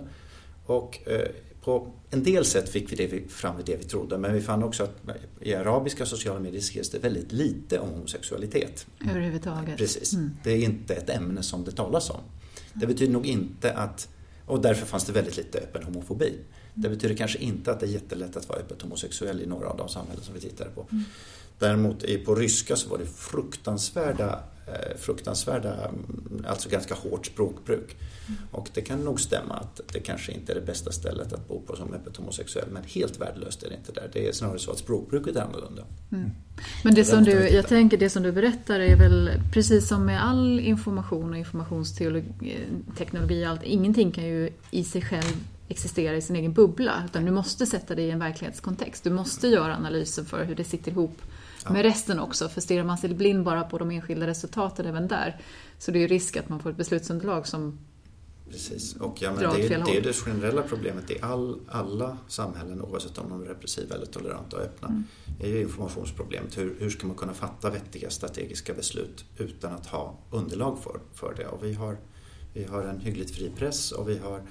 Och 0.66 1.00
eh, 1.08 1.28
på 1.62 1.92
en 2.10 2.24
del 2.24 2.46
sätt 2.46 2.70
fick 2.70 2.92
vi 2.92 2.96
det 2.96 3.32
fram 3.32 3.56
det 3.66 3.76
vi 3.76 3.84
trodde 3.84 4.18
men 4.18 4.34
vi 4.34 4.42
fann 4.42 4.64
också 4.64 4.84
att 4.84 5.02
i 5.42 5.54
arabiska 5.54 6.06
sociala 6.06 6.40
medier 6.40 6.62
skrevs 6.62 6.90
det 6.90 7.00
väldigt 7.00 7.32
lite 7.32 7.80
om 7.80 7.90
homosexualitet. 7.90 8.88
Överhuvudtaget. 9.10 9.78
Precis. 9.78 10.14
Mm. 10.14 10.32
Det 10.44 10.52
är 10.52 10.64
inte 10.64 10.94
ett 10.94 11.10
ämne 11.10 11.44
som 11.44 11.64
det 11.64 11.72
talas 11.72 12.10
om. 12.10 12.22
Det 12.74 12.88
betyder 12.88 13.14
nog 13.14 13.26
inte 13.26 13.74
att, 13.74 14.10
och 14.46 14.62
därför 14.62 14.86
fanns 14.86 15.06
det 15.06 15.14
väldigt 15.14 15.38
lite 15.38 15.58
öppen 15.58 15.84
homofobi. 15.84 16.34
Det 16.74 16.90
betyder 16.90 17.16
kanske 17.16 17.40
inte 17.40 17.72
att 17.72 17.80
det 17.80 17.86
är 17.86 17.90
jättelätt 17.90 18.38
att 18.38 18.50
vara 18.50 18.60
öppet 18.60 18.82
homosexuell 18.82 19.42
i 19.42 19.46
några 19.46 19.70
av 19.70 19.78
de 19.78 19.90
samhällen 19.90 20.24
som 20.24 20.34
vi 20.34 20.40
tittade 20.40 20.70
på. 20.70 20.86
Mm. 20.92 21.04
Däremot 21.60 22.26
på 22.26 22.36
ryska 22.36 22.76
så 22.76 22.90
var 22.90 22.98
det 22.98 23.06
fruktansvärda 23.06 24.40
Eh, 24.74 24.98
fruktansvärda, 24.98 25.74
mm, 25.74 26.46
alltså 26.48 26.70
ganska 26.70 26.96
hårt 26.96 27.26
språkbruk. 27.26 27.98
Och 28.52 28.70
det 28.74 28.82
kan 28.82 29.00
nog 29.00 29.22
stämma 29.22 29.54
att 29.54 29.82
det 29.94 30.00
kanske 30.00 30.32
inte 30.32 30.52
är 30.52 30.56
det 30.56 30.62
bästa 30.62 30.92
stället 30.92 31.34
att 31.34 31.48
bo 31.48 31.62
på 31.62 31.76
som 31.76 31.94
öppet 31.94 32.18
homosexuell 32.18 32.68
men 32.72 32.84
helt 32.84 33.22
värdelöst 33.22 33.64
är 33.64 33.70
det 33.70 33.76
inte 33.76 33.92
där. 33.92 34.10
Det 34.14 34.28
är 34.28 34.32
snarare 34.32 34.60
så 34.60 34.72
att 34.72 34.78
språkbruket 34.78 35.36
är 35.36 35.42
annorlunda. 35.42 35.84
Mm. 36.12 36.32
Men 36.84 36.96
det 36.96 37.06
som 37.06 37.24
du, 37.24 37.32
jag 37.32 37.68
tänker 37.68 37.98
det 37.98 38.10
som 38.10 38.24
du 38.24 38.32
berättar 38.32 38.80
är 38.80 38.96
väl 38.96 39.32
precis 39.54 39.88
som 39.88 40.06
med 40.06 40.26
all 40.26 40.60
information 40.60 41.32
och 41.32 41.38
informationsteknologi 41.38 43.46
och 43.46 43.50
allt, 43.50 43.64
ingenting 43.64 44.12
kan 44.12 44.24
ju 44.24 44.50
i 44.72 44.84
sig 44.84 45.02
själv 45.02 45.46
existera 45.68 46.16
i 46.16 46.22
sin 46.22 46.36
egen 46.36 46.54
bubbla 46.54 47.04
utan 47.06 47.26
du 47.26 47.32
måste 47.32 47.66
sätta 47.66 47.96
det 47.96 48.02
i 48.02 48.12
en 48.12 48.20
verklighetskontext. 48.20 49.04
Du 49.04 49.10
måste 49.10 49.48
göra 49.48 49.76
analyser 49.76 50.24
för 50.24 50.44
hur 50.44 50.56
det 50.56 50.64
sitter 50.64 50.92
ihop 50.92 51.22
ja. 51.66 51.72
med 51.72 51.82
resten 51.82 52.20
också. 52.20 52.50
För 52.50 52.62
stirrar 52.62 52.84
man 52.84 52.98
sig 52.98 53.14
blind 53.14 53.44
bara 53.44 53.64
på 53.64 53.78
de 53.78 53.92
enskilda 53.92 54.28
resultaten 54.28 54.86
även 54.86 55.08
där 55.08 55.42
så 55.80 55.92
det 55.92 55.98
är 55.98 56.02
ju 56.02 56.08
risk 56.08 56.38
att 56.38 56.50
man 56.50 56.60
får 56.60 56.70
ett 56.70 56.78
beslutsunderlag 56.78 57.48
som 57.48 57.80
Precis, 58.52 58.96
och 58.96 59.22
ja, 59.22 59.32
men 59.32 59.44
det, 59.44 59.68
det, 59.68 59.84
det 59.86 59.98
är 59.98 60.02
det 60.02 60.14
generella 60.14 60.62
problemet 60.62 61.12
i 61.12 61.18
all, 61.22 61.60
alla 61.68 62.18
samhällen 62.28 62.82
oavsett 62.82 63.18
om 63.18 63.30
de 63.30 63.42
är 63.42 63.46
repressiva 63.46 63.96
eller 63.96 64.06
toleranta 64.06 64.58
och 64.58 64.64
öppna. 64.64 64.88
Mm. 64.88 65.04
är 65.40 65.48
ju 65.48 65.62
informationsproblemet. 65.62 66.58
Hur, 66.58 66.76
hur 66.80 66.90
ska 66.90 67.08
man 67.08 67.16
kunna 67.16 67.34
fatta 67.34 67.70
vettiga 67.70 68.10
strategiska 68.10 68.74
beslut 68.74 69.26
utan 69.38 69.74
att 69.74 69.86
ha 69.86 70.18
underlag 70.32 70.80
för, 70.84 71.00
för 71.14 71.34
det? 71.38 71.48
Och 71.48 71.64
vi 71.64 71.74
har, 71.74 71.98
vi 72.54 72.64
har 72.64 72.84
en 72.84 73.00
hyggligt 73.00 73.36
fri 73.36 73.52
press 73.58 73.92
och 73.92 74.10
vi 74.10 74.18
har 74.18 74.42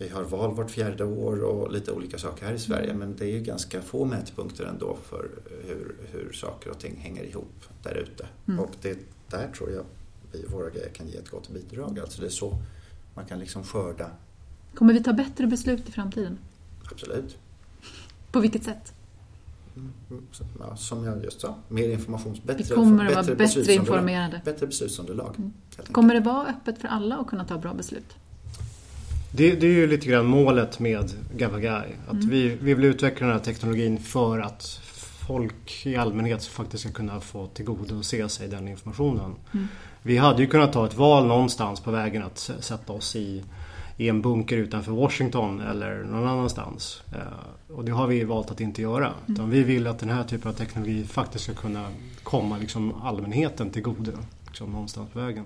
vi 0.00 0.08
har 0.08 0.24
val 0.24 0.54
vart 0.54 0.70
fjärde 0.70 1.04
år 1.04 1.42
och 1.42 1.72
lite 1.72 1.92
olika 1.92 2.18
saker 2.18 2.46
här 2.46 2.52
i 2.52 2.58
Sverige 2.58 2.94
men 2.94 3.16
det 3.16 3.24
är 3.24 3.30
ju 3.30 3.40
ganska 3.40 3.82
få 3.82 4.04
mätpunkter 4.04 4.64
ändå 4.64 4.98
för 5.04 5.28
hur, 5.66 5.96
hur 6.12 6.32
saker 6.32 6.70
och 6.70 6.78
ting 6.78 6.96
hänger 6.96 7.24
ihop 7.24 7.64
där 7.82 7.94
ute. 7.94 8.26
Mm. 8.48 8.60
Och 8.60 8.70
det, 8.82 8.98
där 9.28 9.48
tror 9.48 9.70
jag 9.70 9.84
vi 10.32 10.46
våra 10.46 10.70
grejer 10.70 10.88
kan 10.88 11.08
ge 11.08 11.16
ett 11.16 11.28
gott 11.28 11.48
bidrag. 11.48 11.98
Alltså 11.98 12.20
det 12.20 12.26
är 12.26 12.30
så 12.30 12.58
man 13.14 13.24
kan 13.24 13.38
liksom 13.38 13.64
skörda. 13.64 14.10
Kommer 14.74 14.92
vi 14.92 15.02
ta 15.02 15.12
bättre 15.12 15.46
beslut 15.46 15.88
i 15.88 15.92
framtiden? 15.92 16.38
Absolut. 16.92 17.38
På 18.32 18.40
vilket 18.40 18.64
sätt? 18.64 18.92
Mm, 19.76 19.92
ja, 20.58 20.76
som 20.76 21.04
jag 21.04 21.24
just 21.24 21.40
sa, 21.40 21.54
mer 21.68 21.88
informations... 21.88 22.42
Bättre, 22.42 22.64
vi 22.64 22.74
kommer 22.74 23.06
att 23.06 23.26
vara 23.26 23.36
bättre 23.36 23.72
informerade. 23.74 24.40
Bättre 24.44 24.66
beslutsunderlag. 24.66 25.34
Mm. 25.38 25.52
Kommer 25.92 26.14
det 26.14 26.20
vara 26.20 26.46
öppet 26.46 26.78
för 26.78 26.88
alla 26.88 27.16
att 27.16 27.26
kunna 27.26 27.44
ta 27.44 27.58
bra 27.58 27.74
beslut? 27.74 28.16
Det, 29.32 29.54
det, 29.54 29.66
är 29.66 29.72
ju 29.72 29.86
lite 29.86 30.08
grann 30.08 30.26
målet 30.26 30.78
med 30.78 31.10
Gavagai. 31.36 31.96
Att 32.06 32.12
mm. 32.12 32.28
vi, 32.28 32.48
vi 32.60 32.74
vill 32.74 32.84
utveckla 32.84 33.26
den 33.26 33.36
här 33.36 33.44
teknologin 33.44 33.98
för 33.98 34.38
att 34.38 34.80
folk 35.26 35.86
i 35.86 35.96
allmänhet 35.96 36.44
faktiskt 36.44 36.82
ska 36.82 36.92
kunna 36.92 37.20
få 37.20 37.46
tillgodose 37.46 38.28
sig 38.28 38.48
den 38.48 38.68
informationen. 38.68 39.34
Mm. 39.54 39.68
Vi 40.02 40.16
hade 40.16 40.42
ju 40.42 40.48
kunnat 40.48 40.72
ta 40.72 40.86
ett 40.86 40.96
val 40.96 41.26
någonstans 41.26 41.80
på 41.80 41.90
vägen 41.90 42.22
att 42.22 42.38
sätta 42.38 42.92
oss 42.92 43.16
i, 43.16 43.44
i 43.96 44.08
en 44.08 44.22
bunker 44.22 44.56
utanför 44.56 44.92
Washington 44.92 45.60
eller 45.60 46.04
någon 46.04 46.28
annanstans. 46.28 47.02
Eh, 47.12 47.74
och 47.74 47.84
det 47.84 47.92
har 47.92 48.06
vi 48.06 48.24
valt 48.24 48.50
att 48.50 48.60
inte 48.60 48.82
göra. 48.82 49.06
Mm. 49.06 49.18
Utan 49.26 49.50
vi 49.50 49.62
vill 49.62 49.86
att 49.86 49.98
den 49.98 50.10
här 50.10 50.24
typen 50.24 50.48
av 50.48 50.54
teknologi 50.54 51.04
faktiskt 51.04 51.44
ska 51.44 51.54
kunna 51.54 51.86
komma 52.22 52.58
liksom 52.58 52.94
allmänheten 53.02 53.70
till 53.70 53.82
godo. 53.82 54.12
Liksom 54.46 54.72
någonstans 54.72 55.10
på 55.12 55.18
vägen. 55.18 55.44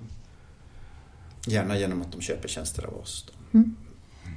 Gärna 1.46 1.78
genom 1.78 2.02
att 2.02 2.12
de 2.12 2.20
köper 2.20 2.48
tjänster 2.48 2.86
av 2.86 2.94
oss. 2.94 3.26
Mm. 3.52 3.76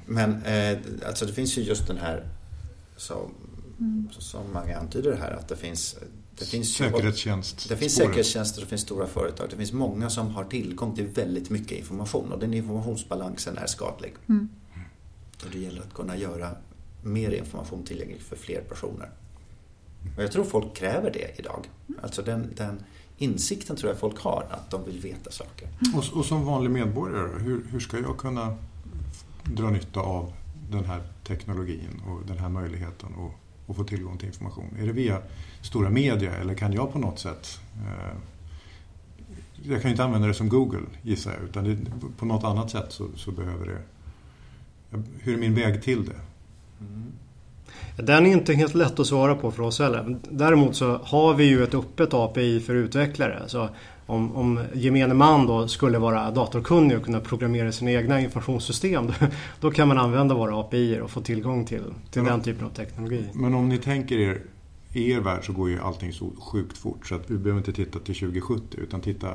Men 0.05 0.43
eh, 0.43 0.77
alltså 1.07 1.25
det 1.25 1.33
finns 1.33 1.57
ju 1.57 1.61
just 1.61 1.87
den 1.87 1.97
här 1.97 2.29
som, 2.97 3.33
mm. 3.79 4.07
som 4.11 4.53
många 4.53 4.77
antyder 4.77 5.15
här 5.15 5.31
att 5.31 5.47
det 5.47 5.55
finns 5.55 5.95
det 6.39 6.45
finns 6.45 6.73
Säkerhetstjänst. 6.75 7.69
Det 7.69 7.77
finns 7.77 7.95
säkerhetstjänster, 7.95 8.61
det 8.61 8.67
finns 8.67 8.81
stora 8.81 9.07
företag. 9.07 9.47
Det 9.49 9.55
finns 9.55 9.73
många 9.73 10.09
som 10.09 10.29
har 10.29 10.43
tillgång 10.43 10.95
till 10.95 11.07
väldigt 11.07 11.49
mycket 11.49 11.77
information 11.77 12.31
och 12.31 12.39
den 12.39 12.53
informationsbalansen 12.53 13.57
är 13.57 13.67
skadlig. 13.67 14.13
Mm. 14.29 14.49
Och 15.43 15.51
det 15.51 15.59
gäller 15.59 15.81
att 15.81 15.93
kunna 15.93 16.17
göra 16.17 16.55
mer 17.03 17.31
information 17.31 17.83
tillgänglig 17.83 18.21
för 18.21 18.35
fler 18.35 18.61
personer. 18.61 19.09
Och 20.17 20.23
jag 20.23 20.31
tror 20.31 20.43
folk 20.43 20.75
kräver 20.75 21.11
det 21.11 21.39
idag. 21.39 21.69
Alltså 22.01 22.21
den, 22.21 22.53
den 22.55 22.83
insikten 23.17 23.75
tror 23.75 23.91
jag 23.91 23.99
folk 23.99 24.19
har, 24.19 24.45
att 24.49 24.71
de 24.71 24.85
vill 24.85 24.99
veta 24.99 25.31
saker. 25.31 25.67
Och, 25.95 26.17
och 26.17 26.25
som 26.25 26.45
vanlig 26.45 26.71
medborgare, 26.71 27.39
hur, 27.39 27.65
hur 27.71 27.79
ska 27.79 27.99
jag 27.99 28.17
kunna 28.17 28.57
dra 29.43 29.69
nytta 29.69 29.99
av 29.99 30.33
den 30.71 30.85
här 30.85 31.01
teknologin 31.27 32.01
och 32.07 32.27
den 32.27 32.37
här 32.37 32.49
möjligheten 32.49 33.13
och, 33.13 33.33
och 33.65 33.75
få 33.75 33.83
tillgång 33.83 34.17
till 34.17 34.27
information? 34.27 34.77
Är 34.79 34.85
det 34.85 34.91
via 34.91 35.21
stora 35.61 35.89
media 35.89 36.35
eller 36.35 36.55
kan 36.55 36.73
jag 36.73 36.93
på 36.93 36.99
något 36.99 37.19
sätt 37.19 37.59
eh, 37.75 38.17
jag 39.63 39.81
kan 39.81 39.89
ju 39.89 39.93
inte 39.93 40.03
använda 40.03 40.27
det 40.27 40.33
som 40.33 40.49
Google 40.49 40.85
gissar 41.01 41.33
jag 41.33 41.43
utan 41.43 41.63
det, 41.63 41.77
på 42.17 42.25
något 42.25 42.43
annat 42.43 42.71
sätt 42.71 42.85
så, 42.89 43.07
så, 43.15 43.31
behöver 43.31 43.65
det 43.65 43.81
hur 45.19 45.33
är 45.33 45.37
min 45.37 45.55
väg 45.55 45.83
till 45.83 46.05
det? 46.05 46.19
Mm. 46.79 47.11
Den 47.97 48.25
är 48.25 48.31
inte 48.31 48.53
helt 48.53 48.75
lätt 48.75 48.99
att 48.99 49.07
svara 49.07 49.35
på 49.35 49.51
för 49.51 49.63
oss 49.63 49.79
heller. 49.79 50.17
Däremot 50.29 50.75
så 50.75 50.99
har 51.03 51.33
vi 51.33 51.43
ju 51.43 51.63
ett 51.63 51.73
öppet 51.73 52.13
API 52.13 52.59
för 52.59 52.75
utvecklare. 52.75 53.43
Så 53.47 53.69
om, 54.05 54.35
om 54.35 54.59
gemene 54.73 55.13
man 55.13 55.47
då 55.47 55.67
skulle 55.67 55.99
vara 55.99 56.31
datorkunnig 56.31 56.97
och 56.97 57.05
kunna 57.05 57.19
programmera 57.19 57.71
sina 57.71 57.91
egna 57.91 58.19
informationssystem 58.19 59.11
då 59.59 59.71
kan 59.71 59.87
man 59.87 59.97
använda 59.97 60.35
våra 60.35 60.59
API 60.59 60.99
och 60.99 61.11
få 61.11 61.21
tillgång 61.21 61.65
till, 61.65 61.83
till 62.11 62.23
ja, 62.25 62.31
den 62.31 62.41
typen 62.41 62.65
av 62.65 62.69
teknologi. 62.69 63.29
Men 63.33 63.53
om 63.53 63.69
ni 63.69 63.77
tänker 63.77 64.17
er 64.17 64.41
i 64.93 65.11
er 65.11 65.19
värld 65.19 65.45
så 65.45 65.53
går 65.53 65.69
ju 65.69 65.79
allting 65.79 66.13
så 66.13 66.31
sjukt 66.39 66.77
fort 66.77 67.07
så 67.07 67.15
att 67.15 67.31
vi 67.31 67.37
behöver 67.37 67.59
inte 67.59 67.73
titta 67.73 67.99
till 67.99 68.15
2070 68.15 68.77
utan 68.77 69.01
titta 69.01 69.27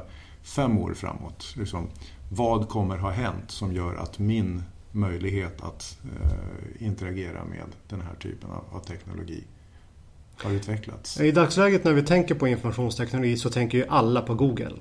fem 0.42 0.78
år 0.78 0.94
framåt. 0.94 1.54
Liksom, 1.56 1.88
vad 2.30 2.68
kommer 2.68 2.96
ha 2.96 3.10
hänt 3.10 3.50
som 3.50 3.72
gör 3.72 3.94
att 3.94 4.18
min 4.18 4.62
möjlighet 4.92 5.62
att 5.62 5.98
eh, 6.04 6.86
interagera 6.86 7.44
med 7.44 7.64
den 7.88 8.00
här 8.00 8.14
typen 8.14 8.50
av, 8.50 8.64
av, 8.72 8.80
teknologi 8.80 9.44
har 10.36 10.50
utvecklats? 10.50 11.20
I 11.20 11.32
dagsläget 11.32 11.84
när 11.84 11.92
vi 11.92 12.02
tänker 12.02 12.34
på 12.34 12.48
informationsteknologi 12.48 13.36
så 13.36 13.50
tänker 13.50 13.78
ju 13.78 13.86
alla 13.88 14.22
på 14.22 14.34
Google. 14.34 14.74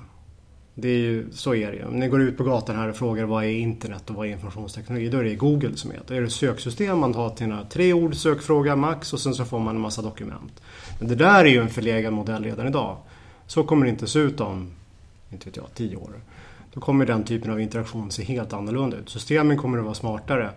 Det 0.75 0.89
är 0.89 0.97
ju, 0.97 1.31
så 1.31 1.55
är 1.55 1.71
det 1.71 1.77
ju. 1.77 1.85
Om 1.85 1.99
ni 1.99 2.07
går 2.07 2.21
ut 2.21 2.37
på 2.37 2.43
gatan 2.43 2.75
här 2.75 2.89
och 2.89 2.95
frågar 2.95 3.25
vad 3.25 3.43
är 3.43 3.49
internet 3.49 4.09
och 4.09 4.15
vad 4.15 4.27
är 4.27 4.31
informationsteknologi? 4.31 5.09
Då 5.09 5.17
är 5.17 5.23
det 5.23 5.35
Google 5.35 5.77
som 5.77 5.91
heter. 5.91 6.15
är 6.15 6.21
det 6.21 6.29
söksystem 6.29 6.99
man 6.99 7.13
har 7.13 7.29
till 7.29 7.57
tre 7.69 7.93
ord, 7.93 8.15
sökfråga 8.15 8.75
max 8.75 9.13
och 9.13 9.19
sen 9.19 9.33
så 9.33 9.45
får 9.45 9.59
man 9.59 9.75
en 9.75 9.81
massa 9.81 10.01
dokument. 10.01 10.61
Men 10.99 11.07
det 11.07 11.15
där 11.15 11.45
är 11.45 11.49
ju 11.49 11.61
en 11.61 11.69
förlegad 11.69 12.13
modell 12.13 12.43
redan 12.43 12.67
idag. 12.67 12.97
Så 13.47 13.63
kommer 13.63 13.85
det 13.85 13.89
inte 13.89 14.07
se 14.07 14.19
ut 14.19 14.39
om, 14.39 14.71
inte 15.29 15.45
vet 15.45 15.57
jag, 15.57 15.65
tio 15.73 15.95
år. 15.95 16.11
Då 16.73 16.79
kommer 16.79 17.05
den 17.05 17.23
typen 17.23 17.51
av 17.51 17.61
interaktion 17.61 18.11
se 18.11 18.23
helt 18.23 18.53
annorlunda 18.53 18.97
ut. 18.97 19.09
Systemen 19.09 19.57
kommer 19.57 19.77
att 19.77 19.83
vara 19.83 19.93
smartare. 19.93 20.49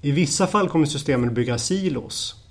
I 0.00 0.10
vissa 0.10 0.46
fall 0.46 0.68
kommer 0.68 0.86
systemen 0.86 1.28
att 1.28 1.34
bygga 1.34 1.58
silos. 1.58 2.44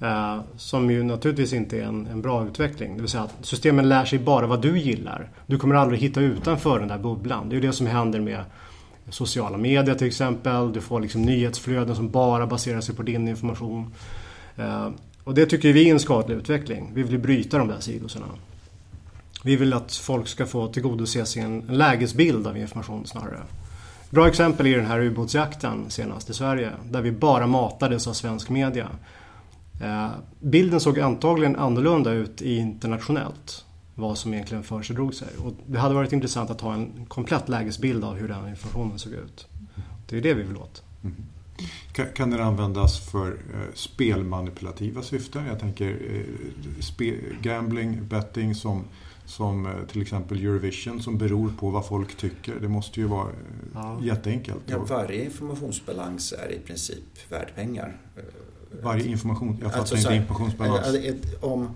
Eh, 0.00 0.40
som 0.56 0.90
ju 0.90 1.02
naturligtvis 1.02 1.52
inte 1.52 1.78
är 1.78 1.82
en, 1.82 2.06
en, 2.06 2.22
bra 2.22 2.46
utveckling. 2.46 2.94
Det 2.94 3.00
vill 3.00 3.10
säga 3.10 3.22
att 3.22 3.34
systemen 3.40 3.88
lär 3.88 4.04
sig 4.04 4.18
bara 4.18 4.46
vad 4.46 4.62
du 4.62 4.78
gillar. 4.78 5.30
Du 5.46 5.58
kommer 5.58 5.74
aldrig 5.74 6.00
hitta 6.00 6.20
utanför 6.20 6.78
den 6.78 6.88
där 6.88 6.98
bubblan. 6.98 7.48
Det 7.48 7.52
är 7.52 7.60
ju 7.60 7.66
det 7.66 7.72
som 7.72 7.86
händer 7.86 8.20
med 8.20 8.44
sociala 9.08 9.56
medier 9.56 9.94
till 9.94 10.06
exempel. 10.06 10.72
Du 10.72 10.80
får 10.80 11.00
liksom 11.00 11.22
nyhetsflöden 11.22 11.96
som 11.96 12.10
bara 12.10 12.46
baserar 12.46 12.80
sig 12.80 12.94
på 12.94 13.02
din 13.02 13.28
information. 13.28 13.94
Eh, 14.56 14.90
och 15.24 15.34
det 15.34 15.46
tycker 15.46 15.72
vi 15.72 15.88
är 15.88 15.92
en 15.92 16.00
skadlig 16.00 16.36
utveckling. 16.36 16.90
Vi 16.94 17.02
vill 17.02 17.18
bryta 17.18 17.58
de 17.58 17.68
där 17.68 17.80
silosarna. 17.80 18.26
Vi 19.44 19.56
vill 19.56 19.72
att 19.72 19.94
folk 19.94 20.28
ska 20.28 20.46
få 20.46 20.68
tillgodose 20.68 21.26
sin 21.26 21.60
lägesbild 21.60 22.46
av 22.46 22.58
information 22.58 23.06
snarare. 23.06 23.40
Bra 24.10 24.28
exempel 24.28 24.66
är 24.66 24.76
den 24.76 24.86
här 24.86 25.00
ubåtsjakten 25.00 25.90
senast 25.90 26.30
i 26.30 26.34
Sverige 26.34 26.70
där 26.90 27.02
vi 27.02 27.12
bara 27.12 27.46
matades 27.46 28.06
av 28.06 28.12
svensk 28.12 28.50
media. 28.50 28.88
Eh, 29.82 30.10
bilden 30.40 30.80
såg 30.80 31.00
antagligen 31.00 31.56
annorlunda 31.56 32.12
ut 32.12 32.40
internationellt 32.40 33.64
vad 33.94 34.18
som 34.18 34.34
egentligen 34.34 34.64
för 34.64 34.82
sig 34.82 34.96
drog 34.96 35.14
sig. 35.14 35.28
Och 35.44 35.52
det 35.66 35.78
hade 35.78 35.94
varit 35.94 36.12
intressant 36.12 36.50
att 36.50 36.60
ha 36.60 36.74
en 36.74 37.06
komplett 37.08 37.48
lägesbild 37.48 38.04
av 38.04 38.14
hur 38.16 38.28
den 38.28 38.48
informationen 38.48 38.98
såg 38.98 39.12
ut. 39.12 39.46
Det 40.08 40.16
är 40.16 40.20
det 40.20 40.34
vi 40.34 40.42
vill 40.42 40.56
åt. 40.56 40.82
Mm. 41.02 41.14
Kan, 41.92 42.06
kan 42.14 42.30
den 42.30 42.40
användas 42.40 43.00
för 43.00 43.28
eh, 43.28 43.74
spelmanipulativa 43.74 45.02
syften? 45.02 45.46
Jag 45.46 45.60
tänker 45.60 45.90
eh, 45.90 46.80
spe, 46.80 47.14
gambling, 47.42 48.08
betting 48.08 48.54
som, 48.54 48.84
som 49.26 49.66
eh, 49.66 49.72
till 49.92 50.02
exempel 50.02 50.38
Eurovision 50.38 51.02
som 51.02 51.18
beror 51.18 51.52
på 51.60 51.70
vad 51.70 51.86
folk 51.86 52.16
tycker. 52.16 52.54
Det 52.60 52.68
måste 52.68 53.00
ju 53.00 53.06
vara 53.06 53.28
eh, 53.28 53.36
ja. 53.74 53.98
jätteenkelt. 54.02 54.62
Ja, 54.66 54.78
varje 54.78 55.24
informationsbalans 55.24 56.32
är 56.32 56.52
i 56.52 56.58
princip 56.58 57.04
värd 57.28 57.48
pengar. 57.54 57.96
Varje 58.82 59.06
information? 59.06 59.58
Jag 59.62 59.72
fattar 59.72 59.78
alltså, 59.78 59.96
inte 59.96 60.14
informationsbalans. 60.14 60.96
Om, 61.40 61.68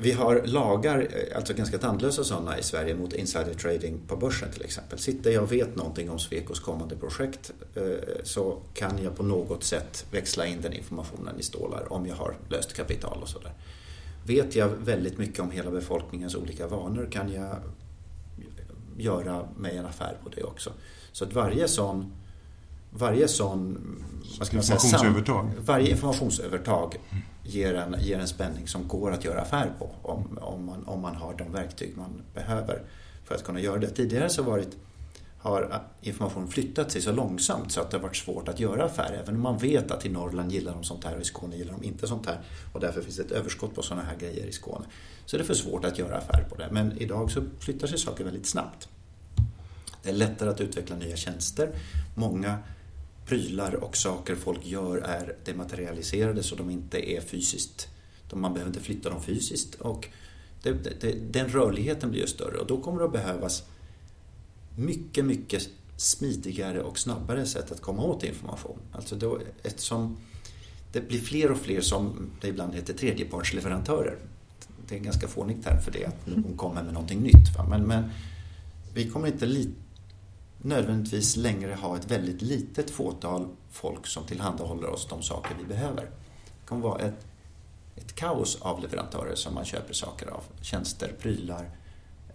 vi 0.00 0.12
har 0.12 0.42
lagar, 0.44 1.08
alltså 1.36 1.54
ganska 1.54 1.78
tandlösa 1.78 2.24
sådana 2.24 2.58
i 2.58 2.62
Sverige 2.62 2.94
mot 2.94 3.12
insider 3.12 3.54
trading 3.54 4.00
på 4.06 4.16
börsen 4.16 4.50
till 4.52 4.64
exempel. 4.64 4.98
Sitter 4.98 5.30
jag 5.30 5.42
och 5.42 5.52
vet 5.52 5.76
någonting 5.76 6.10
om 6.10 6.18
Svekos 6.18 6.60
kommande 6.60 6.96
projekt 6.96 7.52
eh, 7.74 7.82
så 8.22 8.58
kan 8.74 9.02
jag 9.02 9.16
på 9.16 9.22
något 9.22 9.64
sätt 9.64 10.06
växla 10.10 10.46
in 10.46 10.60
den 10.60 10.72
informationen 10.72 11.40
i 11.40 11.42
stålar 11.42 11.92
om 11.92 12.06
jag 12.06 12.14
har 12.14 12.36
löst 12.48 12.72
kapital 12.72 13.18
och 13.22 13.28
sådär. 13.28 13.52
Vet 14.28 14.56
jag 14.56 14.68
väldigt 14.68 15.18
mycket 15.18 15.40
om 15.40 15.50
hela 15.50 15.70
befolkningens 15.70 16.34
olika 16.34 16.66
vanor 16.66 17.08
kan 17.10 17.32
jag 17.32 17.56
göra 18.96 19.48
mig 19.56 19.76
en 19.76 19.86
affär 19.86 20.16
på 20.22 20.28
det 20.28 20.42
också. 20.42 20.72
Så 21.12 21.24
att 21.24 21.32
varje 21.32 21.68
sån 21.68 22.12
varje 22.90 23.28
sån 23.28 23.78
informationsövertag. 24.40 25.50
Säga, 25.50 25.62
varje 25.64 25.90
informationsövertag 25.90 26.96
ger 27.42 27.74
en, 27.74 27.96
ger 28.00 28.18
en 28.18 28.28
spänning 28.28 28.68
som 28.68 28.88
går 28.88 29.12
att 29.12 29.24
göra 29.24 29.40
affär 29.40 29.72
på 29.78 29.90
om, 30.02 30.38
om, 30.40 30.64
man, 30.64 30.84
om 30.84 31.00
man 31.00 31.16
har 31.16 31.34
de 31.34 31.52
verktyg 31.52 31.96
man 31.96 32.22
behöver 32.34 32.82
för 33.24 33.34
att 33.34 33.44
kunna 33.44 33.60
göra 33.60 33.78
det. 33.78 33.90
Tidigare 33.90 34.28
så 34.28 34.42
varit, 34.42 34.76
har 35.38 35.62
eh, 35.62 36.08
informationen 36.08 36.48
flyttat 36.48 36.92
sig 36.92 37.02
så 37.02 37.12
långsamt 37.12 37.72
så 37.72 37.80
att 37.80 37.90
det 37.90 37.96
har 37.96 38.02
varit 38.02 38.16
svårt 38.16 38.48
att 38.48 38.60
göra 38.60 38.84
affärer. 38.84 39.18
Även 39.22 39.34
om 39.34 39.40
man 39.42 39.58
vet 39.58 39.90
att 39.90 40.06
i 40.06 40.08
Norrland 40.08 40.52
gillar 40.52 40.72
de 40.72 40.84
sånt 40.84 41.04
här 41.04 41.14
och 41.14 41.20
i 41.20 41.24
Skåne 41.24 41.56
gillar 41.56 41.72
de 41.72 41.84
inte 41.84 42.06
sånt 42.06 42.26
här 42.26 42.40
och 42.72 42.80
därför 42.80 43.02
finns 43.02 43.16
det 43.16 43.22
ett 43.22 43.30
överskott 43.30 43.74
på 43.74 43.82
sådana 43.82 44.02
här 44.02 44.16
grejer 44.16 44.46
i 44.46 44.52
Skåne. 44.52 44.84
Så 45.26 45.36
är 45.36 45.38
det 45.38 45.44
för 45.44 45.54
svårt 45.54 45.84
att 45.84 45.98
göra 45.98 46.16
affärer 46.16 46.44
på 46.44 46.54
det. 46.54 46.68
Men 46.70 46.98
idag 46.98 47.30
så 47.30 47.42
flyttar 47.60 47.86
sig 47.86 47.98
saker 47.98 48.24
väldigt 48.24 48.46
snabbt. 48.46 48.88
Det 50.02 50.08
är 50.08 50.14
lättare 50.14 50.50
att 50.50 50.60
utveckla 50.60 50.96
nya 50.96 51.16
tjänster. 51.16 51.70
Många 52.14 52.58
prylar 53.26 53.74
och 53.74 53.96
saker 53.96 54.34
folk 54.34 54.66
gör 54.66 54.98
är 54.98 55.36
dematerialiserade 55.44 56.42
så 56.42 56.54
de 56.54 56.70
inte 56.70 57.10
är 57.10 57.20
fysiskt. 57.20 57.88
Man 58.32 58.54
behöver 58.54 58.70
inte 58.70 58.80
flytta 58.80 59.10
dem 59.10 59.22
fysiskt 59.22 59.74
och 59.74 60.08
det, 60.62 61.00
det, 61.00 61.12
den 61.32 61.48
rörligheten 61.48 62.10
blir 62.10 62.20
ju 62.20 62.26
större 62.26 62.58
och 62.58 62.66
då 62.66 62.80
kommer 62.80 62.98
det 62.98 63.04
att 63.04 63.12
behövas 63.12 63.62
mycket, 64.78 65.24
mycket 65.24 65.68
smidigare 65.96 66.82
och 66.82 66.98
snabbare 66.98 67.46
sätt 67.46 67.72
att 67.72 67.80
komma 67.80 68.02
åt 68.02 68.24
information. 68.24 68.78
Alltså 68.92 69.16
då, 69.16 69.38
eftersom 69.62 70.16
det 70.92 71.08
blir 71.08 71.18
fler 71.20 71.50
och 71.50 71.58
fler 71.58 71.80
som 71.80 72.30
det 72.40 72.48
ibland 72.48 72.74
heter 72.74 72.94
tredjepartsleverantörer. 72.94 74.18
Det 74.88 74.94
är 74.94 74.98
en 74.98 75.04
ganska 75.04 75.28
fånig 75.28 75.64
term 75.64 75.82
för 75.82 75.90
det, 75.92 76.04
att 76.04 76.26
någon 76.26 76.56
kommer 76.56 76.82
med 76.82 76.92
någonting 76.92 77.20
nytt. 77.20 77.56
Va? 77.56 77.66
Men, 77.68 77.82
men 77.82 78.10
vi 78.94 79.10
kommer 79.10 79.26
inte 79.28 79.46
li- 79.46 79.74
nödvändigtvis 80.62 81.36
längre 81.36 81.74
ha 81.74 81.96
ett 81.96 82.10
väldigt 82.10 82.42
litet 82.42 82.90
fåtal 82.90 83.48
folk 83.70 84.06
som 84.06 84.24
tillhandahåller 84.24 84.88
oss 84.88 85.06
de 85.10 85.22
saker 85.22 85.56
vi 85.58 85.64
behöver. 85.64 86.02
Det 86.44 86.66
kommer 86.68 86.82
vara 86.82 87.02
ett, 87.02 87.26
ett 87.96 88.14
kaos 88.14 88.58
av 88.60 88.82
leverantörer 88.82 89.34
som 89.34 89.54
man 89.54 89.64
köper 89.64 89.94
saker 89.94 90.26
av. 90.26 90.42
Tjänster, 90.62 91.12
prylar. 91.20 91.70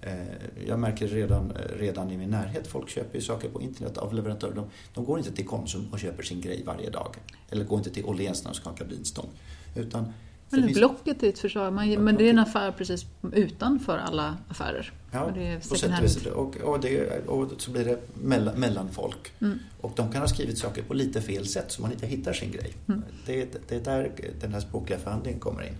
Eh, 0.05 0.67
Jag 0.67 0.79
märker 0.79 1.07
redan, 1.07 1.53
redan 1.79 2.11
i 2.11 2.17
min 2.17 2.29
närhet, 2.29 2.67
folk 2.67 2.89
köper 2.89 3.15
ju 3.15 3.21
saker 3.21 3.49
på 3.49 3.61
internet 3.61 3.97
av 3.97 4.13
leverantörer. 4.13 4.53
De, 4.55 4.65
de 4.93 5.05
går 5.05 5.17
inte 5.17 5.31
till 5.31 5.45
Konsum 5.47 5.87
och 5.91 5.99
köper 5.99 6.23
sin 6.23 6.41
grej 6.41 6.63
varje 6.65 6.89
dag. 6.89 7.15
Eller 7.49 7.65
går 7.65 7.77
inte 7.77 7.89
till 7.89 8.05
Åhléns 8.05 8.43
när 8.43 8.51
de 8.51 8.55
ska 8.55 8.69
ha 8.69 8.75
kabinstång. 8.75 9.29
Utan 9.75 10.03
det 10.49 10.57
Eller 10.57 10.67
finns- 10.67 10.77
Blocket 10.77 11.23
är 11.23 11.29
ett 11.29 11.39
förslag, 11.39 11.73
man, 11.73 11.89
men 12.03 12.15
det 12.15 12.25
är 12.25 12.29
en 12.29 12.39
affär 12.39 12.71
precis 12.71 13.05
utanför 13.33 13.97
alla 13.97 14.37
affärer. 14.47 14.91
Ja, 15.11 15.21
och 15.23 15.33
det 15.33 15.69
på 15.69 15.75
sätt 15.75 16.25
och, 16.25 16.57
och, 16.57 16.79
det, 16.79 17.27
och 17.27 17.51
så 17.57 17.71
blir 17.71 17.85
det 17.85 17.99
mellan, 18.13 18.59
mellan 18.59 18.89
folk. 18.91 19.31
Mm. 19.41 19.59
Och 19.81 19.91
de 19.95 20.11
kan 20.11 20.21
ha 20.21 20.27
skrivit 20.27 20.57
saker 20.57 20.83
på 20.83 20.93
lite 20.93 21.21
fel 21.21 21.47
sätt 21.47 21.71
så 21.71 21.81
man 21.81 21.91
inte 21.91 22.07
hittar 22.07 22.33
sin 22.33 22.51
grej. 22.51 22.73
Mm. 22.87 23.03
Det, 23.25 23.69
det 23.69 23.75
är 23.75 23.79
där 23.83 24.11
den 24.41 24.53
här 24.53 24.59
språkliga 24.59 24.99
förhandlingen 24.99 25.39
kommer 25.39 25.61
in. 25.67 25.73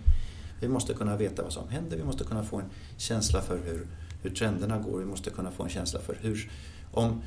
Vi 0.60 0.68
måste 0.68 0.94
kunna 0.94 1.16
veta 1.16 1.42
vad 1.42 1.52
som 1.52 1.68
händer, 1.68 1.96
vi 1.96 2.04
måste 2.04 2.24
kunna 2.24 2.44
få 2.44 2.56
en 2.56 2.70
känsla 2.96 3.40
för 3.42 3.58
hur, 3.64 3.86
hur 4.24 4.30
trenderna 4.30 4.78
går, 4.78 4.98
vi 4.98 5.04
måste 5.04 5.30
kunna 5.30 5.50
få 5.50 5.62
en 5.62 5.68
känsla 5.68 6.00
för 6.00 6.16
hur... 6.20 6.50
Om, 6.92 7.22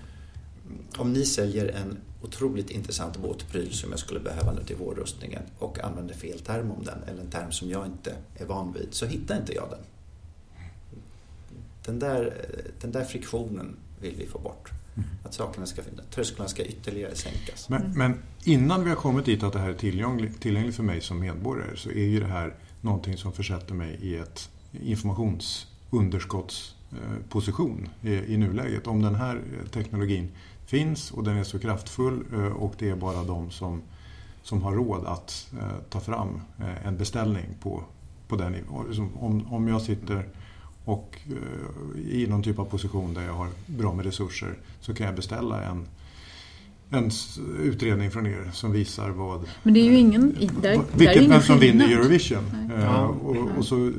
om 0.97 1.13
ni 1.13 1.25
säljer 1.25 1.67
en 1.67 1.97
otroligt 2.21 2.69
intressant 2.69 3.17
båtpryl 3.17 3.73
som 3.73 3.89
jag 3.89 3.99
skulle 3.99 4.19
behöva 4.19 4.53
nu 4.53 4.63
till 4.63 4.75
vårrustningen 4.75 5.43
och 5.59 5.83
använder 5.83 6.13
fel 6.13 6.39
term 6.39 6.71
om 6.71 6.83
den, 6.83 7.03
eller 7.07 7.21
en 7.21 7.29
term 7.29 7.51
som 7.51 7.69
jag 7.69 7.85
inte 7.85 8.15
är 8.35 8.45
van 8.45 8.73
vid, 8.73 8.87
så 8.91 9.05
hittar 9.05 9.37
inte 9.37 9.53
jag 9.53 9.69
den. 9.69 9.79
Den 11.85 11.99
där, 11.99 12.45
den 12.81 12.91
där 12.91 13.03
friktionen 13.03 13.75
vill 14.01 14.15
vi 14.15 14.25
få 14.25 14.39
bort. 14.39 14.71
Att 15.23 15.33
sakerna 15.33 15.65
ska, 15.65 15.81
trösklarna 16.11 16.49
ska 16.49 16.63
ytterligare 16.63 17.15
sänkas. 17.15 17.69
Men, 17.69 17.93
men 17.97 18.23
innan 18.43 18.83
vi 18.83 18.89
har 18.89 18.95
kommit 18.95 19.25
dit 19.25 19.43
att 19.43 19.53
det 19.53 19.59
här 19.59 19.69
är 19.69 19.73
tillgängligt, 19.73 20.41
tillgängligt 20.41 20.75
för 20.75 20.83
mig 20.83 21.01
som 21.01 21.19
medborgare 21.19 21.77
så 21.77 21.89
är 21.89 22.05
ju 22.05 22.19
det 22.19 22.25
här 22.25 22.55
någonting 22.81 23.17
som 23.17 23.33
försätter 23.33 23.73
mig 23.73 23.99
i 24.01 24.17
ett 24.17 24.49
informationsunderskottsposition 26.91 27.89
i, 28.01 28.33
i 28.33 28.37
nuläget. 28.37 28.87
Om 28.87 29.01
den 29.01 29.15
här 29.15 29.41
teknologin 29.71 30.31
finns 30.65 31.11
och 31.11 31.23
den 31.23 31.37
är 31.37 31.43
så 31.43 31.59
kraftfull 31.59 32.23
eh, 32.33 32.45
och 32.45 32.73
det 32.79 32.89
är 32.89 32.95
bara 32.95 33.23
de 33.23 33.51
som, 33.51 33.81
som 34.43 34.61
har 34.61 34.73
råd 34.73 35.05
att 35.05 35.47
eh, 35.59 35.77
ta 35.89 35.99
fram 35.99 36.41
eh, 36.59 36.87
en 36.87 36.97
beställning 36.97 37.45
på, 37.61 37.83
på 38.27 38.35
den. 38.35 38.55
Om, 39.19 39.47
om 39.53 39.67
jag 39.67 39.81
sitter 39.81 40.25
och 40.85 41.17
eh, 41.27 41.99
i 42.11 42.27
någon 42.27 42.43
typ 42.43 42.59
av 42.59 42.65
position 42.65 43.13
där 43.13 43.21
jag 43.25 43.33
har 43.33 43.47
bra 43.65 43.93
med 43.93 44.05
resurser 44.05 44.53
så 44.81 44.93
kan 44.93 45.05
jag 45.05 45.15
beställa 45.15 45.63
en, 45.63 45.87
en 46.89 47.11
utredning 47.61 48.11
från 48.11 48.27
er 48.27 48.49
som 48.53 48.71
visar 48.71 49.09
vad 49.09 49.45
Men 49.63 49.73
det 49.73 49.79
är 49.79 49.85
ju 49.85 49.97
ingen, 49.97 50.37
där, 50.39 50.47
där 50.61 50.69
är 50.71 50.81
vilket, 50.93 51.15
ingen 51.15 51.29
vem 51.29 51.41
som 51.41 51.59
vinner. 51.59 51.85
Eurovision. 51.91 52.71
Eh, 52.75 52.83
Ja. 52.83 53.07
och, 53.07 53.57
och 53.57 53.65
så 53.65 53.91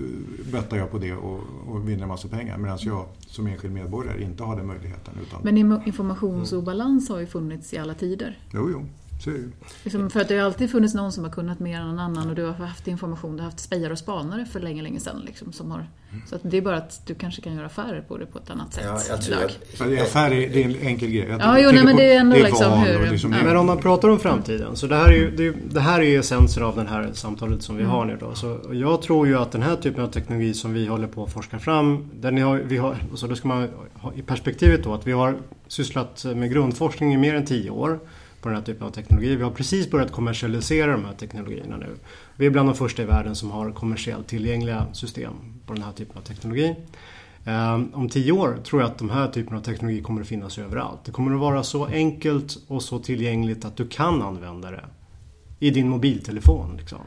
bettar 0.48 0.76
jag 0.76 0.90
på 0.90 0.98
det 0.98 1.12
och, 1.12 1.40
och 1.66 1.88
vinner 1.88 2.06
massa 2.06 2.28
pengar. 2.28 2.58
Medan 2.58 2.78
jag 2.80 3.06
som 3.26 3.46
enskild 3.46 3.74
medborgare 3.74 4.22
inte 4.22 4.42
har 4.42 4.56
den 4.56 4.66
möjligheten. 4.66 5.14
Utan, 5.22 5.40
Men 5.42 5.82
informationsobalans 5.86 7.08
har 7.08 7.18
ju 7.18 7.26
funnits 7.26 7.74
i 7.74 7.78
alla 7.78 7.94
tider. 7.94 8.38
jo, 8.54 8.70
jo. 8.70 8.84
Så 9.24 9.30
är 9.30 9.34
det. 9.34 9.50
Liksom 9.84 10.10
för 10.10 10.20
att 10.20 10.28
det 10.28 10.38
har 10.38 10.44
alltid 10.44 10.70
funnits 10.70 10.94
någon 10.94 11.12
som 11.12 11.24
har 11.24 11.30
kunnat 11.30 11.60
mer 11.60 11.80
än 11.80 11.86
någon 11.86 11.98
annan 11.98 12.28
och 12.28 12.34
du 12.34 12.44
har 12.44 12.52
haft 12.52 12.88
information, 12.88 13.36
du 13.36 13.42
har 13.42 13.50
haft 13.50 13.60
spejare 13.60 13.92
och 13.92 13.98
spanare 13.98 14.44
för 14.44 14.60
länge, 14.60 14.82
länge 14.82 15.00
sedan. 15.00 15.22
Liksom, 15.26 15.52
som 15.52 15.70
har, 15.70 15.86
så 16.26 16.34
att 16.34 16.40
det 16.44 16.56
är 16.56 16.62
bara 16.62 16.76
att 16.76 17.06
du 17.06 17.14
kanske 17.14 17.42
kan 17.42 17.54
göra 17.54 17.66
affärer 17.66 18.00
på 18.08 18.16
det 18.18 18.26
på 18.26 18.38
ett 18.38 18.50
annat 18.50 18.74
sätt 18.74 18.84
Ja, 18.86 19.00
jag 19.08 19.22
tror 19.22 19.36
att- 19.44 19.58
Så 19.78 19.84
det 19.84 19.96
är 19.98 20.30
är, 20.30 20.30
det 20.30 20.62
är 20.62 20.64
en 20.64 20.76
enkel 20.76 21.10
grej. 21.10 21.26
Jag 21.28 21.40
Ja, 21.40 21.58
jo, 21.60 21.70
nej, 21.72 21.84
men 21.84 21.94
på- 21.94 22.00
det 22.02 22.12
är 22.12 22.20
ändå 22.20 22.36
liksom 22.36 22.70
val 22.70 22.78
hur- 22.78 23.00
och 23.06 23.10
liksom- 23.12 23.32
ja. 23.32 23.38
Men 23.44 23.56
om 23.56 23.66
man 23.66 23.78
pratar 23.78 24.08
om 24.08 24.18
framtiden, 24.18 24.76
så 24.76 24.86
det 24.86 24.96
här 24.96 25.08
är 25.08 25.16
ju, 25.16 25.30
det, 25.36 25.46
är- 25.46 25.54
det 25.70 25.80
här 25.80 26.00
är 26.00 26.04
ju 26.04 26.18
essensen 26.18 26.62
av 26.62 26.76
det 26.76 26.84
här 26.88 27.10
samtalet 27.12 27.62
som 27.62 27.76
vi 27.76 27.82
Mm. 27.82 27.92
har 27.94 28.04
nu 28.04 28.16
då. 28.20 28.34
Så 28.34 28.60
jag 28.72 29.02
tror 29.02 29.26
ju 29.26 29.38
att 29.38 29.52
den 29.52 29.62
här 29.62 29.76
typen 29.76 30.04
av 30.04 30.08
teknologi 30.08 30.54
som 30.54 30.72
vi 30.72 30.86
håller 30.86 31.06
på 31.06 31.24
att 31.24 31.32
forska 31.32 31.58
fram, 31.58 32.10
den 32.20 32.42
har, 32.42 32.56
vi 32.58 32.76
har, 32.76 32.96
så 33.14 33.26
då 33.26 33.34
ska 33.34 33.48
man 33.48 33.68
ha 33.94 34.12
i 34.14 34.22
perspektivet 34.22 34.84
då 34.84 34.94
att 34.94 35.06
vi 35.06 35.12
har 35.12 35.36
sysslat 35.68 36.24
med 36.36 36.50
grundforskning 36.52 37.14
i 37.14 37.16
mer 37.16 37.34
än 37.34 37.44
tio 37.46 37.70
år 37.70 37.98
på 38.40 38.48
den 38.48 38.56
här 38.58 38.64
typen 38.64 38.86
av 38.86 38.90
teknologi. 38.90 39.36
Vi 39.36 39.42
har 39.42 39.50
precis 39.50 39.90
börjat 39.90 40.12
kommersialisera 40.12 40.92
de 40.92 41.04
här 41.04 41.12
teknologierna 41.12 41.76
nu. 41.76 41.96
Vi 42.36 42.46
är 42.46 42.50
bland 42.50 42.68
de 42.68 42.74
första 42.74 43.02
i 43.02 43.04
världen 43.04 43.36
som 43.36 43.50
har 43.50 43.72
kommersiellt 43.72 44.26
tillgängliga 44.26 44.86
system 44.92 45.32
på 45.66 45.72
den 45.74 45.82
här 45.82 45.92
typen 45.92 46.16
av 46.18 46.22
teknologi. 46.22 46.76
Ehm, 47.44 47.94
Om 47.94 48.08
tio 48.08 48.32
år 48.32 48.58
tror 48.64 48.82
jag 48.82 48.90
att 48.90 48.98
de 48.98 49.10
här 49.10 49.28
typen 49.28 49.56
av 49.56 49.60
teknologi 49.60 50.02
kommer 50.02 50.20
att 50.20 50.28
finnas 50.28 50.58
överallt. 50.58 51.04
Det 51.04 51.12
kommer 51.12 51.34
att 51.34 51.40
vara 51.40 51.62
så 51.62 51.86
enkelt 51.86 52.58
och 52.66 52.82
så 52.82 52.98
tillgängligt 52.98 53.64
att 53.64 53.76
du 53.76 53.88
kan 53.88 54.22
använda 54.22 54.70
det 54.70 54.84
i 55.58 55.70
din 55.70 55.88
mobiltelefon. 55.88 56.76
Liksom. 56.76 56.98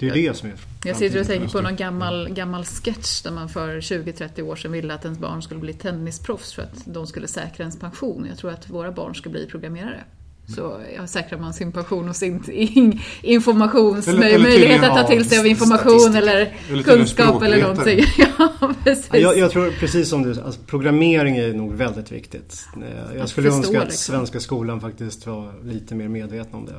Det 0.00 0.08
är 0.08 0.14
det 0.14 0.36
som 0.36 0.48
är 0.48 0.54
Jag 0.84 0.96
sitter 0.96 1.20
och 1.20 1.26
tänker 1.26 1.48
på 1.48 1.60
någon 1.60 1.76
gammal, 1.76 2.28
gammal 2.28 2.64
sketch 2.64 3.22
där 3.22 3.30
man 3.30 3.48
för 3.48 3.80
20-30 3.80 4.42
år 4.42 4.56
sedan 4.56 4.72
ville 4.72 4.94
att 4.94 5.04
ens 5.04 5.18
barn 5.18 5.42
skulle 5.42 5.60
bli 5.60 5.72
tennisproffs 5.72 6.52
för 6.52 6.62
att 6.62 6.82
de 6.86 7.06
skulle 7.06 7.28
säkra 7.28 7.62
ens 7.62 7.78
pension. 7.78 8.26
Jag 8.28 8.38
tror 8.38 8.50
att 8.50 8.70
våra 8.70 8.92
barn 8.92 9.14
ska 9.14 9.30
bli 9.30 9.46
programmerare. 9.46 10.04
Så 10.54 10.80
ja, 10.96 11.06
säkrar 11.06 11.38
man 11.38 11.54
sin 11.54 11.72
pension 11.72 12.08
och 12.08 12.16
sin 12.16 12.50
in, 12.50 13.00
informationsmöjlighet 13.22 14.82
att 14.82 14.94
ta 14.96 15.06
till 15.06 15.28
sig 15.28 15.38
av 15.38 15.46
information 15.46 16.14
eller, 16.16 16.54
Eller 16.70 16.82
kunskap 16.82 17.42
eller 17.42 17.62
någonting. 17.62 18.04
Ja, 18.38 18.72
precis. 18.84 19.08
Ja, 19.12 19.18
Jag, 19.18 19.38
jag 19.38 19.50
tror 19.50 19.70
precis 19.70 20.08
som 20.08 20.22
du 20.22 20.30
alltså, 20.42 20.60
programmering 20.66 21.36
är 21.36 21.52
nog 21.52 21.74
väldigt 21.74 22.12
viktigt. 22.12 22.66
Eh, 22.76 23.14
Jag 23.14 23.22
Att 23.22 23.30
skulle 23.30 23.50
förstå, 23.50 23.58
önska 23.58 23.78
att 23.78 23.88
liksom. 23.88 24.14
svenska 24.14 24.40
skolan 24.40 24.80
faktiskt 24.80 25.26
var 25.26 25.52
lite 25.64 25.94
mer 25.94 26.08
medveten 26.08 26.54
om 26.54 26.66
det. 26.66 26.74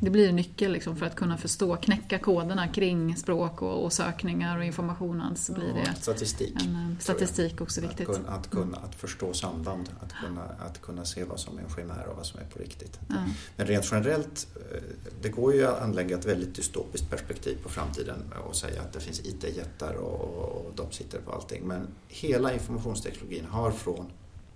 Det 0.00 0.10
blir 0.10 0.28
en 0.28 0.36
nyckel 0.36 0.72
liksom 0.72 0.96
för 0.96 1.06
att 1.06 1.16
kunna 1.16 1.36
förstå, 1.38 1.76
knäcka 1.76 2.18
koderna 2.18 2.68
kring 2.68 3.16
språk 3.16 3.62
och, 3.62 3.84
och 3.84 3.92
sökningar 3.92 4.58
och 4.58 4.64
information. 4.64 5.36
Så 5.36 5.52
blir 5.52 5.74
det 5.74 5.90
Och 5.90 5.96
statistik. 5.96 6.54
en 6.66 6.74
eh, 6.92 6.98
statistik 6.98 7.60
också 7.60 7.80
Att 7.80 7.90
viktigt. 7.90 8.06
kunna, 8.06 8.28
att, 8.28 8.50
kunna, 8.50 8.76
att 8.76 8.94
förstå 8.94 9.32
samband, 9.32 9.88
att 10.00 10.12
kunna, 10.12 10.42
att 10.42 10.82
kunna 10.82 11.04
se 11.04 11.24
vad 11.24 11.40
som 11.40 11.58
är 11.58 11.62
en 11.62 11.68
chimär 11.76 12.06
och 12.10 12.16
vad 12.16 12.26
som 12.26 12.40
är 12.40 12.44
på 12.44 12.58
riktigt. 12.58 12.98
Ja. 13.08 13.14
Men 13.56 13.66
rent 13.66 13.88
generellt, 13.92 14.46
eh, 14.72 14.82
det 15.22 15.28
går 15.28 15.54
ju 15.54 15.66
att 15.66 15.82
anlägga 15.82 16.18
ett 16.18 16.24
väldigt 16.26 16.54
dystopiskt 16.54 17.10
perspektiv 17.10 17.58
på 17.62 17.68
framtiden 17.68 18.32
och 18.48 18.56
säga 18.56 18.80
att 18.82 18.92
det 18.92 19.00
finns 19.00 19.20
IT-jättar 19.20 19.94
och, 19.94 20.66
och 20.66 20.72
de 20.76 20.92
sitter 20.92 21.18
på 21.20 21.32
allting. 21.32 21.62
Men 21.66 21.86
hela 22.08 22.52
informationsteknologin 22.52 23.44
har 23.50 23.70
från 23.70 24.06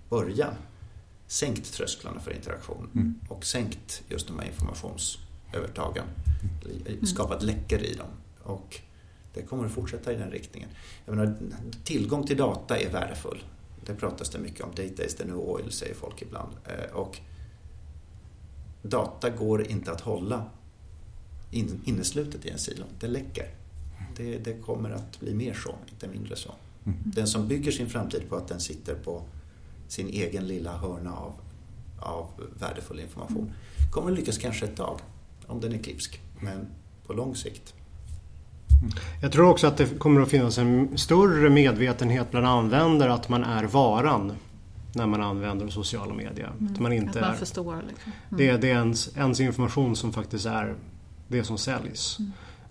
början 0.09 0.53
sänkt 1.27 1.73
trösklarna 1.73 2.19
för 2.19 2.31
interaktion 2.35 2.89
Mm. 2.95 3.15
och 3.29 3.45
sänkt 3.45 4.01
just 4.09 4.27
de 4.27 4.39
här 4.39 4.47
informationsövertagen. 5.51 6.05
Skapat 7.07 7.43
läckor 7.43 7.79
i 7.79 7.93
dem. 7.93 8.07
Och 8.43 8.79
det 9.33 9.41
kommer 9.41 9.65
att 9.65 9.71
fortsätta 9.71 10.13
i 10.13 10.15
den 10.15 10.31
riktningen. 10.31 10.69
Jag 11.05 11.15
menar, 11.15 11.35
tillgång 11.83 12.27
till 12.27 12.37
data 12.37 12.77
är 12.77 12.89
värdefull. 12.89 13.43
Det 13.85 13.95
pratas 13.95 14.29
det 14.29 14.39
mycket 14.39 14.61
om. 14.61 14.69
Data 14.75 15.03
is 15.03 15.15
the 15.15 15.25
new 15.25 15.37
oil, 15.37 15.71
säger 15.71 15.95
folk 15.95 16.21
ibland. 16.21 16.51
Eh, 16.65 16.95
Och 16.95 17.19
data 18.81 19.29
går 19.29 19.67
inte 19.67 19.91
att 19.91 20.01
hålla 20.01 20.45
in, 21.51 21.81
inneslutet 21.85 22.45
i 22.45 22.49
en 22.49 22.57
silo. 22.59 22.83
Det 22.99 23.07
läcker. 23.07 23.49
Det, 24.17 24.37
det 24.37 24.53
kommer 24.53 24.89
att 24.89 25.19
bli 25.19 25.33
mer 25.33 25.53
så, 25.53 25.75
inte 25.91 26.07
mindre 26.07 26.35
så. 26.35 26.51
Mm. 26.85 26.97
Den 27.05 27.27
som 27.27 27.47
bygger 27.47 27.71
sin 27.71 27.89
framtid 27.89 28.29
på 28.29 28.35
att 28.35 28.47
den 28.47 28.59
sitter 28.59 28.95
på 28.95 29.23
sin 29.87 30.07
egen 30.07 30.47
lilla 30.47 30.77
hörna 30.77 31.13
av, 31.17 31.33
av 31.99 32.27
värdefull 32.59 32.99
information 32.99 33.53
kommer 33.91 34.11
lyckas 34.11 34.37
kanske 34.37 34.65
ett 34.65 34.75
tag, 34.75 34.99
om 35.51 35.59
den 35.59 35.73
är 35.73 35.77
klipsk. 35.77 36.21
Men 36.39 36.67
på 37.07 37.13
lång 37.13 37.35
sikt 37.35 37.73
Jag 39.21 39.31
tror 39.31 39.49
också 39.49 39.67
att 39.67 39.77
det 39.77 39.99
kommer 39.99 40.21
att 40.21 40.29
finnas 40.29 40.57
en 40.57 40.97
större 40.97 41.49
medvetenhet 41.49 42.31
bland 42.31 42.45
användare 42.45 43.13
att 43.13 43.29
man 43.29 43.43
är 43.43 43.63
varan 43.63 44.33
när 44.93 45.07
man 45.07 45.21
använder 45.21 45.67
sociala 45.69 46.13
medier. 46.13 46.51
Att 46.73 46.79
man 46.79 46.93
inte 46.93 47.09
att 47.19 47.25
man 47.25 47.33
är, 47.33 47.37
förstår. 47.37 47.83
Liksom. 47.87 48.11
Mm. 48.29 48.37
det, 48.37 48.49
är- 48.49 48.57
det 48.57 48.69
är 48.69 48.75
ens, 48.75 49.17
ens 49.17 49.39
information 49.39 49.95
som 49.95 50.13
faktiskt 50.13 50.45
är 50.45 50.75
det 51.27 51.43
som 51.43 51.57
säljs. 51.57 52.17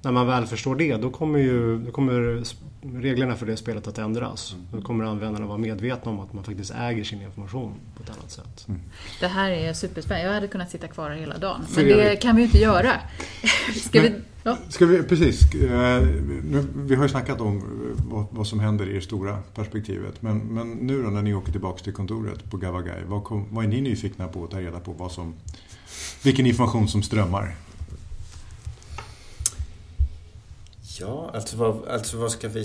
När 0.02 0.12
man 0.12 0.26
väl 0.26 0.46
förstår 0.46 0.76
det, 0.76 0.96
då 0.96 1.10
kommer, 1.10 1.38
ju, 1.38 1.78
då 1.78 1.92
kommer 1.92 2.44
reglerna 2.82 3.36
för 3.36 3.46
det 3.46 3.56
spelet 3.56 3.86
att 3.86 3.98
ändras. 3.98 4.52
Mm. 4.52 4.66
Då 4.72 4.82
kommer 4.82 5.04
användarna 5.04 5.46
vara 5.46 5.58
medvetna 5.58 6.10
om 6.10 6.20
att 6.20 6.32
man 6.32 6.44
faktiskt 6.44 6.74
äger 6.78 7.04
sin 7.04 7.22
information 7.22 7.74
på 7.96 8.02
ett 8.02 8.10
annat 8.10 8.30
sätt. 8.30 8.68
Mm. 8.68 8.80
Det 9.20 9.26
här 9.26 9.50
är 9.50 9.72
superspännande. 9.72 10.26
Jag 10.26 10.34
hade 10.34 10.48
kunnat 10.48 10.70
sitta 10.70 10.88
kvar 10.88 11.10
hela 11.10 11.38
dagen. 11.38 11.64
Men 11.76 11.84
det 11.84 12.16
kan 12.16 12.36
vi 12.36 12.42
ju 12.42 12.46
inte 12.46 12.58
göra. 12.58 12.92
Ska 13.74 14.00
vi, 14.02 14.14
ja. 14.42 14.58
ska 14.68 14.86
vi, 14.86 15.02
precis. 15.02 15.54
Eh, 15.54 16.02
vi 16.74 16.94
har 16.94 17.02
ju 17.02 17.08
snackat 17.08 17.40
om 17.40 17.62
vad, 18.10 18.26
vad, 18.30 18.46
som 18.46 18.60
händer 18.60 18.88
i 18.88 18.92
det 18.92 19.00
stora 19.00 19.38
perspektivet. 19.54 20.22
Men, 20.22 20.38
men 20.38 20.70
nu 20.70 21.02
då 21.02 21.10
när 21.10 21.22
ni 21.22 21.34
åker 21.34 21.52
tillbaka 21.52 21.84
till 21.84 21.92
kontoret 21.92 22.50
på 22.50 22.56
Gavagai, 22.56 23.02
vad, 23.06 23.24
kom, 23.24 23.46
vad 23.50 23.64
är 23.64 23.68
ni 23.68 23.80
nyfikna 23.80 24.28
på 24.28 24.44
att 24.44 24.50
ta 24.50 24.60
reda 24.60 24.80
på? 24.80 24.92
Vad 24.92 25.12
som, 25.12 25.34
vilken 26.22 26.46
information 26.46 26.88
som 26.88 27.02
strömmar? 27.02 27.56
Ja, 31.00 31.30
alltså 31.34 31.56
vad, 31.56 31.88
alltså 31.88 32.16
vad 32.16 32.32
ska 32.32 32.48
vi... 32.48 32.64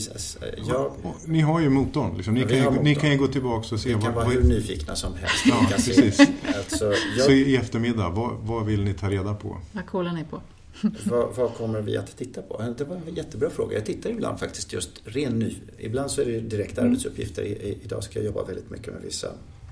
Ja, 0.68 0.96
ni 1.26 1.42
har 1.42 1.60
ju 1.60 1.70
motorn. 1.70 2.16
Liksom. 2.16 2.34
Ni, 2.34 2.42
ja, 2.42 2.48
kan 2.48 2.58
ju, 2.58 2.82
ni 2.82 2.96
kan 2.96 3.12
ju 3.12 3.18
gå 3.18 3.28
tillbaka 3.28 3.76
och 3.76 3.82
se. 3.82 3.90
Vi 3.90 4.02
kan 4.02 4.14
vad, 4.14 4.14
vara 4.14 4.26
hur 4.26 4.44
nyfikna 4.44 4.96
som 4.96 5.14
helst. 5.14 5.46
Ja, 5.46 5.68
precis. 5.70 6.20
alltså, 6.58 6.86
jag, 7.18 7.26
så 7.26 7.32
i 7.32 7.56
eftermiddag, 7.56 8.10
vad, 8.10 8.32
vad 8.42 8.66
vill 8.66 8.84
ni 8.84 8.94
ta 8.94 9.10
reda 9.10 9.34
på? 9.34 9.58
Vad 9.72 9.86
kollar 9.86 10.14
ni 10.14 10.24
på? 10.24 10.42
vad, 11.06 11.36
vad, 11.36 11.54
kommer 11.54 11.82
vi 11.82 11.98
att 11.98 12.18
titta 12.18 12.42
på? 12.42 12.74
Det 12.78 12.84
var 12.84 12.96
en 12.96 13.16
jättebra 13.16 13.50
fråga. 13.50 13.78
Jag 13.78 13.86
tittar 13.86 14.10
ibland 14.10 14.40
faktiskt 14.40 14.74
just 14.74 14.92
ren 15.06 15.40
ny... 15.40 15.56
Ibland 15.78 16.12
så 16.12 16.22
är 16.22 16.26
det 16.26 16.40
direkta 16.40 16.82
mm. 16.82 16.92
arbetsuppgifter. 16.92 17.44
I, 17.44 17.78
idag 17.84 18.04
ska 18.04 18.20
jag 18.20 18.26
jobba 18.26 18.44
väldigt 18.44 18.70
mycket 18.70 18.94
med 18.94 19.02
vissa, 19.02 19.28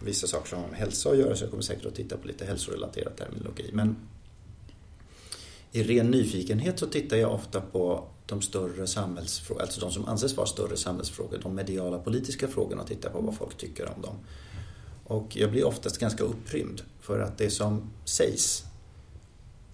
vissa 0.06 0.28
saker 0.28 0.50
som 0.50 0.62
har 0.62 0.68
med 0.70 0.80
hälsa 0.80 1.10
att 1.10 1.18
göra 1.18 1.36
så 1.36 1.44
jag 1.44 1.50
kommer 1.50 1.64
säkert 1.64 1.86
att 1.86 1.96
titta 1.96 2.18
på 2.18 2.28
lite 2.28 2.46
hälsorelaterad 2.46 3.16
terminologi. 3.16 3.70
Men 3.74 3.96
i 5.72 5.84
ren 5.84 6.12
nyfikenhet 6.12 6.80
så 6.80 6.86
tittar 6.86 7.18
jag 7.18 7.34
ofta 7.34 7.62
på 7.62 8.04
de 8.26 8.42
större 8.42 8.88
samhällsfrågorna, 8.88 9.64
alltså 9.64 9.80
de 9.80 9.92
som 9.92 10.06
anses 10.06 10.38
vara 10.38 10.48
större 10.48 10.78
samhällsfrågor, 10.78 11.40
de 11.44 11.56
mediala 11.56 12.00
politiska 12.00 12.48
frågorna 12.48 12.82
och 12.82 12.88
tittar 12.88 13.10
på 13.10 13.22
vad 13.22 13.38
folk 13.38 13.58
tycker 13.58 13.90
om 13.96 14.02
dem. 14.02 14.16
Och 15.04 15.38
jag 15.38 15.52
blir 15.52 15.66
oftast 15.66 15.98
ganska 15.98 16.24
upprymd 16.24 16.82
för 17.02 17.20
att 17.20 17.38
det 17.38 17.50
som 17.50 17.90
sägs 18.06 18.64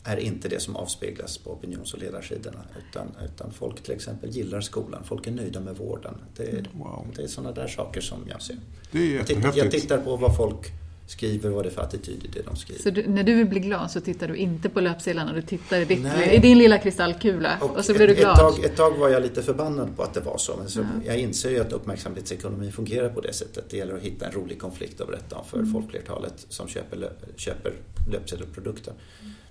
är 0.04 0.18
inte 0.18 0.48
det 0.50 0.60
som 0.60 0.76
avspeglas 0.76 1.38
på 1.38 1.52
opinions 1.52 1.94
och 1.94 2.00
ledarsidorna. 2.00 2.60
Utan, 2.78 3.08
utan 3.26 3.52
folk 3.52 3.84
till 3.84 3.94
exempel 3.94 4.30
gillar 4.30 4.62
skolan, 4.62 5.04
folk 5.04 5.28
är 5.28 5.32
nöjda 5.32 5.60
med 5.60 5.78
vården. 5.78 6.16
Det 6.36 6.44
är, 6.44 6.70
wow. 6.74 7.08
det 7.16 7.24
är 7.24 7.28
sådana 7.28 7.52
där 7.52 7.68
saker 7.68 8.02
som 8.02 8.20
jag 8.30 8.42
ser. 8.42 8.58
Det 8.92 9.00
är 9.00 9.16
jag, 9.16 9.28
tittar, 9.28 9.54
jag 9.56 9.72
tittar 9.72 9.98
på 9.98 10.16
vad 10.16 10.38
folk 10.38 10.72
skriver 11.10 11.50
vad 11.50 11.66
det 11.66 11.70
är 11.70 11.72
för 11.72 11.82
attityd 11.82 12.24
i 12.26 12.28
det 12.28 12.42
de 12.42 12.56
skriver. 12.56 12.82
Så 12.82 12.90
du, 12.90 13.08
när 13.08 13.24
du 13.24 13.36
vill 13.36 13.46
bli 13.46 13.60
glad 13.60 13.92
så 13.92 14.02
tittar 14.02 14.28
du 14.28 14.36
inte 14.36 14.70
på 14.70 14.82
löpsedlarna, 14.82 15.34
du 15.34 15.42
tittar 15.42 15.80
i, 15.80 15.86
ditt, 15.86 16.06
i 16.32 16.38
din 16.38 16.58
lilla 16.58 16.78
kristallkula 16.78 17.58
och, 17.62 17.78
och 17.78 17.86
så 17.86 17.94
blir 17.94 18.08
du 18.08 18.14
glad? 18.14 18.32
Ett 18.32 18.40
tag, 18.40 18.66
ett 18.66 18.76
tag, 18.76 18.98
var 18.98 19.10
jag 19.10 19.22
lite 19.22 19.42
förbannad 19.42 19.96
på 19.96 20.04
att 20.04 20.14
det 20.14 20.20
var 20.20 20.38
så, 20.38 20.58
men 20.58 20.70
så 20.70 20.86
jag 21.06 21.18
inser 21.18 21.50
ju 21.50 21.60
att 21.60 21.74
uppmärksamhetsekonomi 21.74 22.72
fungerar 22.72 23.10
på 23.10 23.22
det 23.22 23.34
sättet. 23.34 23.70
Det 23.70 23.78
gäller 23.78 23.96
att 23.96 24.02
hitta 24.02 24.26
en 24.26 24.32
rolig 24.32 24.60
konflikt 24.60 25.02
att 25.02 25.08
berätta 25.08 25.36
om 25.36 25.46
för 25.46 25.58
mm. 25.58 25.74
folkflertalet 25.74 26.46
som 26.50 26.68
köper, 26.68 27.12
köper 27.36 27.74
löpsedelprodukter. 28.12 28.94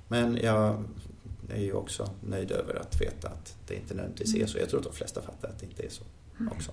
Men 0.08 0.38
jag 0.42 0.84
är 1.48 1.62
ju 1.62 1.72
också 1.72 2.10
nöjd 2.20 2.50
över 2.50 2.74
att 2.74 3.00
veta 3.00 3.28
att 3.28 3.56
det 3.66 3.74
inte 3.74 3.94
nödvändigtvis 3.94 4.34
är 4.34 4.46
så. 4.46 4.58
Jag 4.58 4.68
tror 4.68 4.80
att 4.80 4.86
de 4.86 4.92
flesta 4.92 5.20
fattar 5.20 5.48
att 5.48 5.60
det 5.60 5.66
inte 5.66 5.82
är 5.82 5.90
så 5.90 6.02
också. 6.56 6.72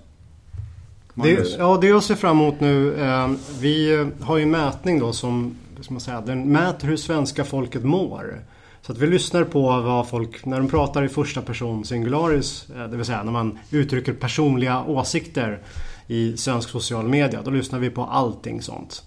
Det, 1.22 1.56
ja, 1.58 1.78
det 1.80 1.86
jag 1.86 2.02
ser 2.02 2.14
fram 2.14 2.40
emot 2.40 2.60
nu. 2.60 3.00
Eh, 3.00 3.30
vi 3.60 4.06
har 4.20 4.36
ju 4.36 4.42
en 4.42 4.50
mätning 4.50 4.98
då 4.98 5.12
som, 5.12 5.56
som 5.80 5.94
man 5.94 6.00
säger, 6.00 6.20
den 6.20 6.52
mäter 6.52 6.88
hur 6.88 6.96
svenska 6.96 7.44
folket 7.44 7.84
mår. 7.84 8.42
Så 8.82 8.92
att 8.92 8.98
vi 8.98 9.06
lyssnar 9.06 9.44
på 9.44 9.60
vad 9.62 10.08
folk, 10.08 10.44
när 10.44 10.58
de 10.58 10.68
pratar 10.68 11.04
i 11.04 11.08
första 11.08 11.42
person 11.42 11.84
singularis, 11.84 12.70
eh, 12.76 12.88
det 12.88 12.96
vill 12.96 13.06
säga 13.06 13.22
när 13.22 13.32
man 13.32 13.58
uttrycker 13.70 14.12
personliga 14.12 14.84
åsikter 14.84 15.62
i 16.06 16.36
svensk 16.36 16.68
social 16.68 17.08
media. 17.08 17.42
Då 17.44 17.50
lyssnar 17.50 17.78
vi 17.78 17.90
på 17.90 18.04
allting 18.04 18.62
sånt. 18.62 19.02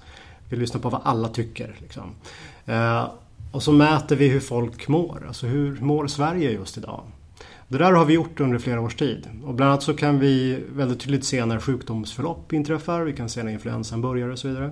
Vi 0.50 0.58
lyssnar 0.58 0.82
på 0.82 0.90
vad 0.90 1.02
alla 1.04 1.28
tycker. 1.28 1.76
Liksom. 1.80 2.16
Eh, 2.66 3.08
och 3.52 3.64
så 3.64 3.72
mäter 3.72 4.16
vi 4.16 4.28
hur 4.28 4.40
folk 4.40 4.88
mår. 4.88 5.26
Alltså 5.28 5.48
hur 5.48 5.80
mår 5.82 6.08
Sverige 6.08 6.52
just 6.52 6.78
idag? 6.78 7.04
Det 7.72 7.78
där 7.78 7.92
har 7.92 8.06
vi 8.06 8.14
gjort 8.14 8.40
under 8.40 8.60
flera 8.60 8.82
års 8.82 8.96
tid. 8.96 9.28
Och 9.46 9.54
bland 9.54 9.72
annat 9.72 9.84
så 9.84 9.94
kan 9.94 10.20
vi 10.20 10.64
väldigt 10.76 11.00
tydligt 11.00 11.24
se 11.24 11.46
när 11.46 11.60
sjukdomsförlopp 11.60 12.54
inträffar. 12.54 13.02
Vi 13.02 13.14
kan 13.14 13.30
se 13.30 13.44
när 13.44 13.52
influensan 13.52 14.02
börjar 14.02 14.30
och 14.30 14.40
så 14.40 14.48
vidare. 14.48 14.66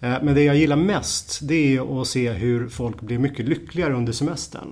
Eh, 0.00 0.14
men 0.22 0.34
det 0.34 0.42
jag 0.42 0.56
gillar 0.56 0.76
mest 0.76 1.40
det 1.42 1.76
är 1.76 2.00
att 2.00 2.06
se 2.06 2.32
hur 2.32 2.68
folk 2.68 3.00
blir 3.00 3.18
mycket 3.18 3.48
lyckligare 3.48 3.94
under 3.94 4.12
semestern. 4.12 4.68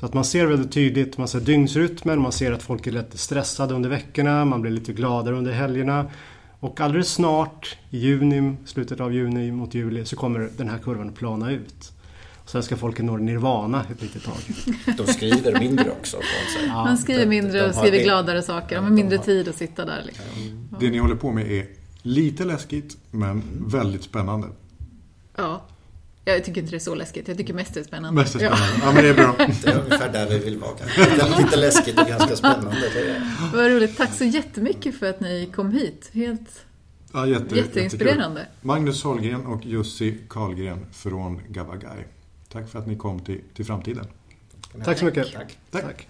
Så 0.00 0.06
att 0.06 0.14
man 0.14 0.24
ser 0.24 0.46
väldigt 0.46 0.72
tydligt, 0.72 1.18
man 1.18 1.28
ser 1.28 1.40
dygnsrytmen, 1.40 2.20
man 2.20 2.32
ser 2.32 2.52
att 2.52 2.62
folk 2.62 2.86
är 2.86 2.92
lite 2.92 3.18
stressade 3.18 3.74
under 3.74 3.90
veckorna, 3.90 4.44
man 4.44 4.62
blir 4.62 4.72
lite 4.72 4.92
gladare 4.92 5.36
under 5.36 5.52
helgerna. 5.52 6.06
Och 6.60 6.80
alldeles 6.80 7.08
snart, 7.08 7.76
i 7.90 7.98
juni, 7.98 8.56
slutet 8.64 9.00
av 9.00 9.14
juni 9.14 9.50
mot 9.52 9.74
juli, 9.74 10.04
så 10.04 10.16
kommer 10.16 10.48
den 10.56 10.68
här 10.68 10.78
kurvan 10.78 11.12
plana 11.12 11.52
ut. 11.52 11.92
Svenska 12.46 12.76
folket 12.76 13.04
når 13.04 13.18
nirvana 13.18 13.84
ett 13.90 14.02
litet 14.02 14.24
tag. 14.24 14.36
De 14.96 15.06
skriver 15.12 15.60
mindre 15.60 15.90
också. 15.90 16.16
Ja, 16.66 16.84
Man 16.84 16.98
skriver 16.98 17.26
mindre 17.26 17.68
och 17.68 17.74
skriver 17.74 18.02
gladare 18.02 18.42
saker. 18.42 18.76
De 18.76 18.84
har 18.84 18.90
mindre 18.90 19.18
tid 19.18 19.48
att 19.48 19.56
sitta 19.56 19.84
där. 19.84 20.02
Liksom. 20.06 20.24
Ja. 20.70 20.76
Det 20.80 20.90
ni 20.90 20.98
håller 20.98 21.14
på 21.14 21.32
med 21.32 21.52
är 21.52 21.66
lite 22.02 22.44
läskigt 22.44 22.96
men 23.10 23.42
väldigt 23.66 24.02
spännande. 24.02 24.48
Ja. 25.36 25.62
Jag 26.24 26.44
tycker 26.44 26.60
inte 26.60 26.70
det 26.70 26.76
är 26.76 26.78
så 26.78 26.94
läskigt. 26.94 27.28
Jag 27.28 27.36
tycker 27.36 27.54
mest 27.54 27.74
det 27.74 27.80
är 27.80 27.84
spännande. 27.84 28.20
Mest 28.20 28.34
är 28.34 28.38
spännande. 28.38 28.64
Ja. 28.78 28.80
ja 28.86 28.92
men 28.92 29.04
det 29.04 29.10
är 29.10 29.14
bra. 29.14 29.34
Det 29.62 29.70
är 29.70 29.80
ungefär 29.84 30.12
där 30.12 30.28
vi 30.28 30.38
vill 30.38 30.58
vara. 30.58 30.72
Lite, 30.98 31.42
lite 31.42 31.56
läskigt 31.56 32.00
och 32.00 32.06
ganska 32.06 32.36
spännande. 32.36 32.90
Vad 33.54 33.70
roligt. 33.70 33.96
Tack 33.96 34.14
så 34.14 34.24
jättemycket 34.24 34.98
för 34.98 35.10
att 35.10 35.20
ni 35.20 35.50
kom 35.54 35.72
hit. 35.72 36.10
Helt 36.12 36.64
ja, 37.12 37.26
jätte, 37.26 37.56
jätteinspirerande. 37.56 38.40
Jättekul. 38.40 38.66
Magnus 38.66 39.02
Holgren 39.02 39.46
och 39.46 39.64
Jussi 39.64 40.18
Karlgren 40.28 40.86
från 40.92 41.40
Gavagai. 41.48 42.04
Tack 42.56 42.68
för 42.68 42.78
att 42.78 42.86
ni 42.86 42.96
kom 42.96 43.20
till, 43.20 43.40
till 43.54 43.64
framtiden. 43.64 44.06
Tack 44.84 44.98
så 44.98 45.04
mycket. 45.04 45.32
Tack. 45.32 45.58
Tack. 45.70 45.82
Tack. 45.82 46.08